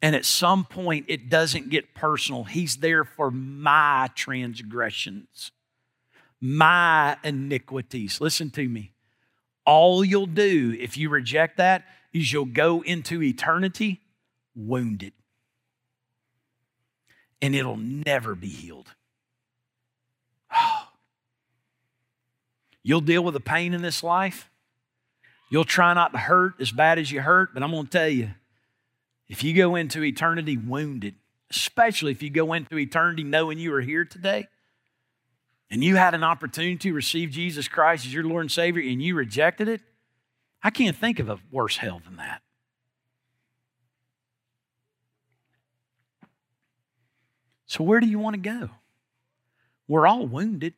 and 0.00 0.16
at 0.16 0.24
some 0.24 0.64
point 0.64 1.06
it 1.08 1.28
doesn't 1.28 1.68
get 1.68 1.94
personal, 1.94 2.44
He's 2.44 2.76
there 2.76 3.04
for 3.04 3.30
my 3.30 4.08
transgressions, 4.14 5.50
my 6.40 7.16
iniquities. 7.24 8.20
Listen 8.20 8.50
to 8.50 8.68
me. 8.68 8.92
All 9.64 10.04
you'll 10.04 10.26
do 10.26 10.76
if 10.78 10.96
you 10.96 11.08
reject 11.08 11.56
that 11.58 11.84
is 12.12 12.32
you'll 12.32 12.44
go 12.44 12.82
into 12.82 13.22
eternity 13.22 14.00
wounded. 14.54 15.12
And 17.42 17.54
it'll 17.54 17.76
never 17.76 18.34
be 18.34 18.48
healed. 18.48 18.94
You'll 22.82 23.02
deal 23.02 23.22
with 23.22 23.34
the 23.34 23.40
pain 23.40 23.74
in 23.74 23.82
this 23.82 24.02
life. 24.02 24.50
You'll 25.50 25.64
try 25.64 25.92
not 25.94 26.12
to 26.12 26.18
hurt 26.18 26.54
as 26.60 26.70
bad 26.70 26.98
as 26.98 27.12
you 27.12 27.20
hurt, 27.20 27.52
but 27.52 27.62
I'm 27.62 27.72
going 27.72 27.84
to 27.84 27.90
tell 27.90 28.08
you 28.08 28.30
if 29.28 29.44
you 29.44 29.54
go 29.54 29.74
into 29.74 30.02
eternity 30.02 30.56
wounded, 30.56 31.14
especially 31.50 32.12
if 32.12 32.22
you 32.22 32.30
go 32.30 32.52
into 32.52 32.78
eternity 32.78 33.22
knowing 33.22 33.58
you 33.58 33.74
are 33.74 33.80
here 33.80 34.04
today, 34.04 34.48
and 35.70 35.84
you 35.84 35.96
had 35.96 36.14
an 36.14 36.24
opportunity 36.24 36.76
to 36.76 36.92
receive 36.92 37.30
Jesus 37.30 37.68
Christ 37.68 38.06
as 38.06 38.12
your 38.12 38.24
Lord 38.24 38.42
and 38.42 38.52
Savior 38.52 38.82
and 38.82 39.00
you 39.00 39.14
rejected 39.14 39.68
it, 39.68 39.80
I 40.62 40.70
can't 40.70 40.96
think 40.96 41.18
of 41.18 41.28
a 41.28 41.38
worse 41.50 41.76
hell 41.76 42.02
than 42.04 42.16
that. 42.16 42.42
So, 47.66 47.84
where 47.84 48.00
do 48.00 48.06
you 48.06 48.18
want 48.18 48.34
to 48.34 48.40
go? 48.40 48.70
We're 49.86 50.06
all 50.06 50.26
wounded. 50.26 50.74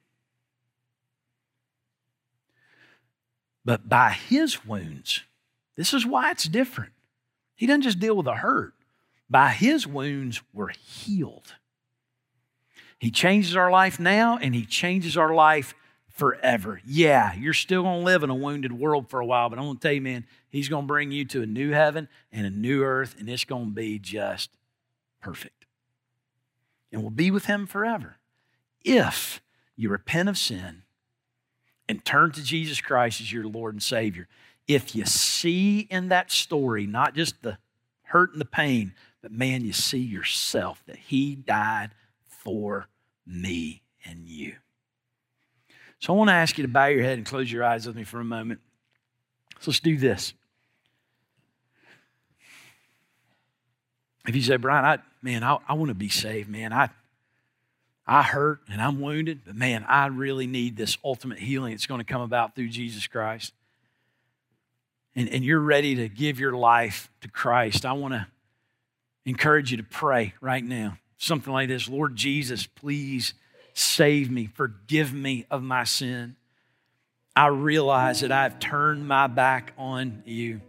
But 3.64 3.88
by 3.88 4.10
his 4.10 4.66
wounds, 4.66 5.22
this 5.76 5.94
is 5.94 6.04
why 6.04 6.32
it's 6.32 6.44
different. 6.44 6.92
He 7.54 7.66
doesn't 7.66 7.82
just 7.82 8.00
deal 8.00 8.16
with 8.16 8.26
the 8.26 8.34
hurt. 8.34 8.74
By 9.30 9.50
his 9.50 9.86
wounds, 9.86 10.42
we're 10.52 10.68
healed. 10.68 11.54
He 13.02 13.10
changes 13.10 13.56
our 13.56 13.68
life 13.68 13.98
now 13.98 14.38
and 14.40 14.54
he 14.54 14.64
changes 14.64 15.16
our 15.16 15.34
life 15.34 15.74
forever. 16.06 16.80
Yeah, 16.86 17.34
you're 17.34 17.52
still 17.52 17.82
going 17.82 17.98
to 17.98 18.04
live 18.04 18.22
in 18.22 18.30
a 18.30 18.34
wounded 18.36 18.70
world 18.70 19.10
for 19.10 19.18
a 19.18 19.26
while, 19.26 19.50
but 19.50 19.58
I'm 19.58 19.64
going 19.64 19.76
to 19.76 19.82
tell 19.82 19.92
you, 19.92 20.00
man, 20.00 20.24
he's 20.48 20.68
going 20.68 20.84
to 20.84 20.86
bring 20.86 21.10
you 21.10 21.24
to 21.24 21.42
a 21.42 21.46
new 21.46 21.72
heaven 21.72 22.06
and 22.30 22.46
a 22.46 22.50
new 22.50 22.84
earth, 22.84 23.16
and 23.18 23.28
it's 23.28 23.44
going 23.44 23.64
to 23.64 23.70
be 23.72 23.98
just 23.98 24.50
perfect. 25.20 25.66
And 26.92 27.02
we'll 27.02 27.10
be 27.10 27.32
with 27.32 27.46
him 27.46 27.66
forever 27.66 28.18
if 28.84 29.42
you 29.74 29.88
repent 29.88 30.28
of 30.28 30.38
sin 30.38 30.84
and 31.88 32.04
turn 32.04 32.30
to 32.30 32.44
Jesus 32.44 32.80
Christ 32.80 33.20
as 33.20 33.32
your 33.32 33.48
Lord 33.48 33.74
and 33.74 33.82
Savior. 33.82 34.28
If 34.68 34.94
you 34.94 35.06
see 35.06 35.80
in 35.90 36.06
that 36.10 36.30
story 36.30 36.86
not 36.86 37.16
just 37.16 37.42
the 37.42 37.58
hurt 38.02 38.30
and 38.30 38.40
the 38.40 38.44
pain, 38.44 38.94
but 39.20 39.32
man, 39.32 39.64
you 39.64 39.72
see 39.72 39.98
yourself 39.98 40.84
that 40.86 40.98
He 40.98 41.34
died 41.34 41.90
for 42.28 42.86
me 43.26 43.82
and 44.04 44.26
you. 44.28 44.54
So 46.00 46.12
I 46.12 46.16
want 46.16 46.28
to 46.28 46.34
ask 46.34 46.58
you 46.58 46.62
to 46.62 46.68
bow 46.68 46.86
your 46.86 47.02
head 47.02 47.18
and 47.18 47.26
close 47.26 47.50
your 47.50 47.64
eyes 47.64 47.86
with 47.86 47.94
me 47.94 48.04
for 48.04 48.20
a 48.20 48.24
moment. 48.24 48.60
So 49.60 49.70
let's 49.70 49.80
do 49.80 49.96
this. 49.96 50.34
If 54.26 54.34
you 54.34 54.42
say, 54.42 54.56
Brian, 54.56 54.84
I 54.84 54.98
man, 55.22 55.42
I, 55.42 55.58
I 55.68 55.74
want 55.74 55.88
to 55.88 55.94
be 55.94 56.08
saved, 56.08 56.48
man. 56.48 56.72
I 56.72 56.90
I 58.06 58.22
hurt 58.22 58.60
and 58.68 58.80
I'm 58.80 59.00
wounded, 59.00 59.42
but 59.44 59.54
man, 59.54 59.84
I 59.88 60.06
really 60.06 60.46
need 60.46 60.76
this 60.76 60.98
ultimate 61.04 61.38
healing 61.38 61.72
that's 61.72 61.86
going 61.86 62.00
to 62.00 62.04
come 62.04 62.22
about 62.22 62.54
through 62.54 62.68
Jesus 62.68 63.06
Christ. 63.06 63.52
And, 65.14 65.28
and 65.28 65.44
you're 65.44 65.60
ready 65.60 65.94
to 65.96 66.08
give 66.08 66.40
your 66.40 66.52
life 66.52 67.10
to 67.20 67.28
Christ. 67.28 67.84
I 67.84 67.92
want 67.92 68.14
to 68.14 68.26
encourage 69.24 69.70
you 69.70 69.76
to 69.76 69.82
pray 69.84 70.34
right 70.40 70.64
now. 70.64 70.98
Something 71.22 71.52
like 71.52 71.68
this 71.68 71.88
Lord 71.88 72.16
Jesus, 72.16 72.66
please 72.66 73.34
save 73.74 74.28
me, 74.28 74.46
forgive 74.46 75.14
me 75.14 75.46
of 75.52 75.62
my 75.62 75.84
sin. 75.84 76.34
I 77.36 77.46
realize 77.46 78.22
that 78.22 78.32
I've 78.32 78.58
turned 78.58 79.06
my 79.06 79.28
back 79.28 79.72
on 79.78 80.24
you. 80.26 80.60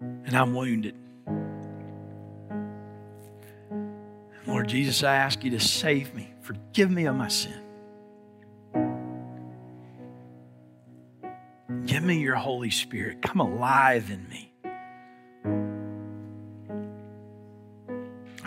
And 0.00 0.34
I'm 0.34 0.54
wounded. 0.54 0.94
Lord 4.46 4.66
Jesus, 4.66 5.02
I 5.02 5.16
ask 5.16 5.44
you 5.44 5.50
to 5.50 5.60
save 5.60 6.14
me, 6.14 6.32
forgive 6.40 6.90
me 6.90 7.04
of 7.04 7.14
my 7.14 7.28
sin. 7.28 7.60
Give 11.84 12.02
me 12.02 12.20
your 12.20 12.36
Holy 12.36 12.70
Spirit. 12.70 13.20
Come 13.20 13.40
alive 13.40 14.10
in 14.10 14.26
me. 14.30 14.49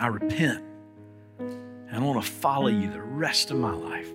I 0.04 0.08
repent. 0.08 0.62
And 1.38 1.96
I 1.96 1.98
want 1.98 2.22
to 2.22 2.30
follow 2.30 2.68
you 2.68 2.90
the 2.90 3.00
rest 3.00 3.50
of 3.50 3.56
my 3.56 3.72
life. 3.72 4.13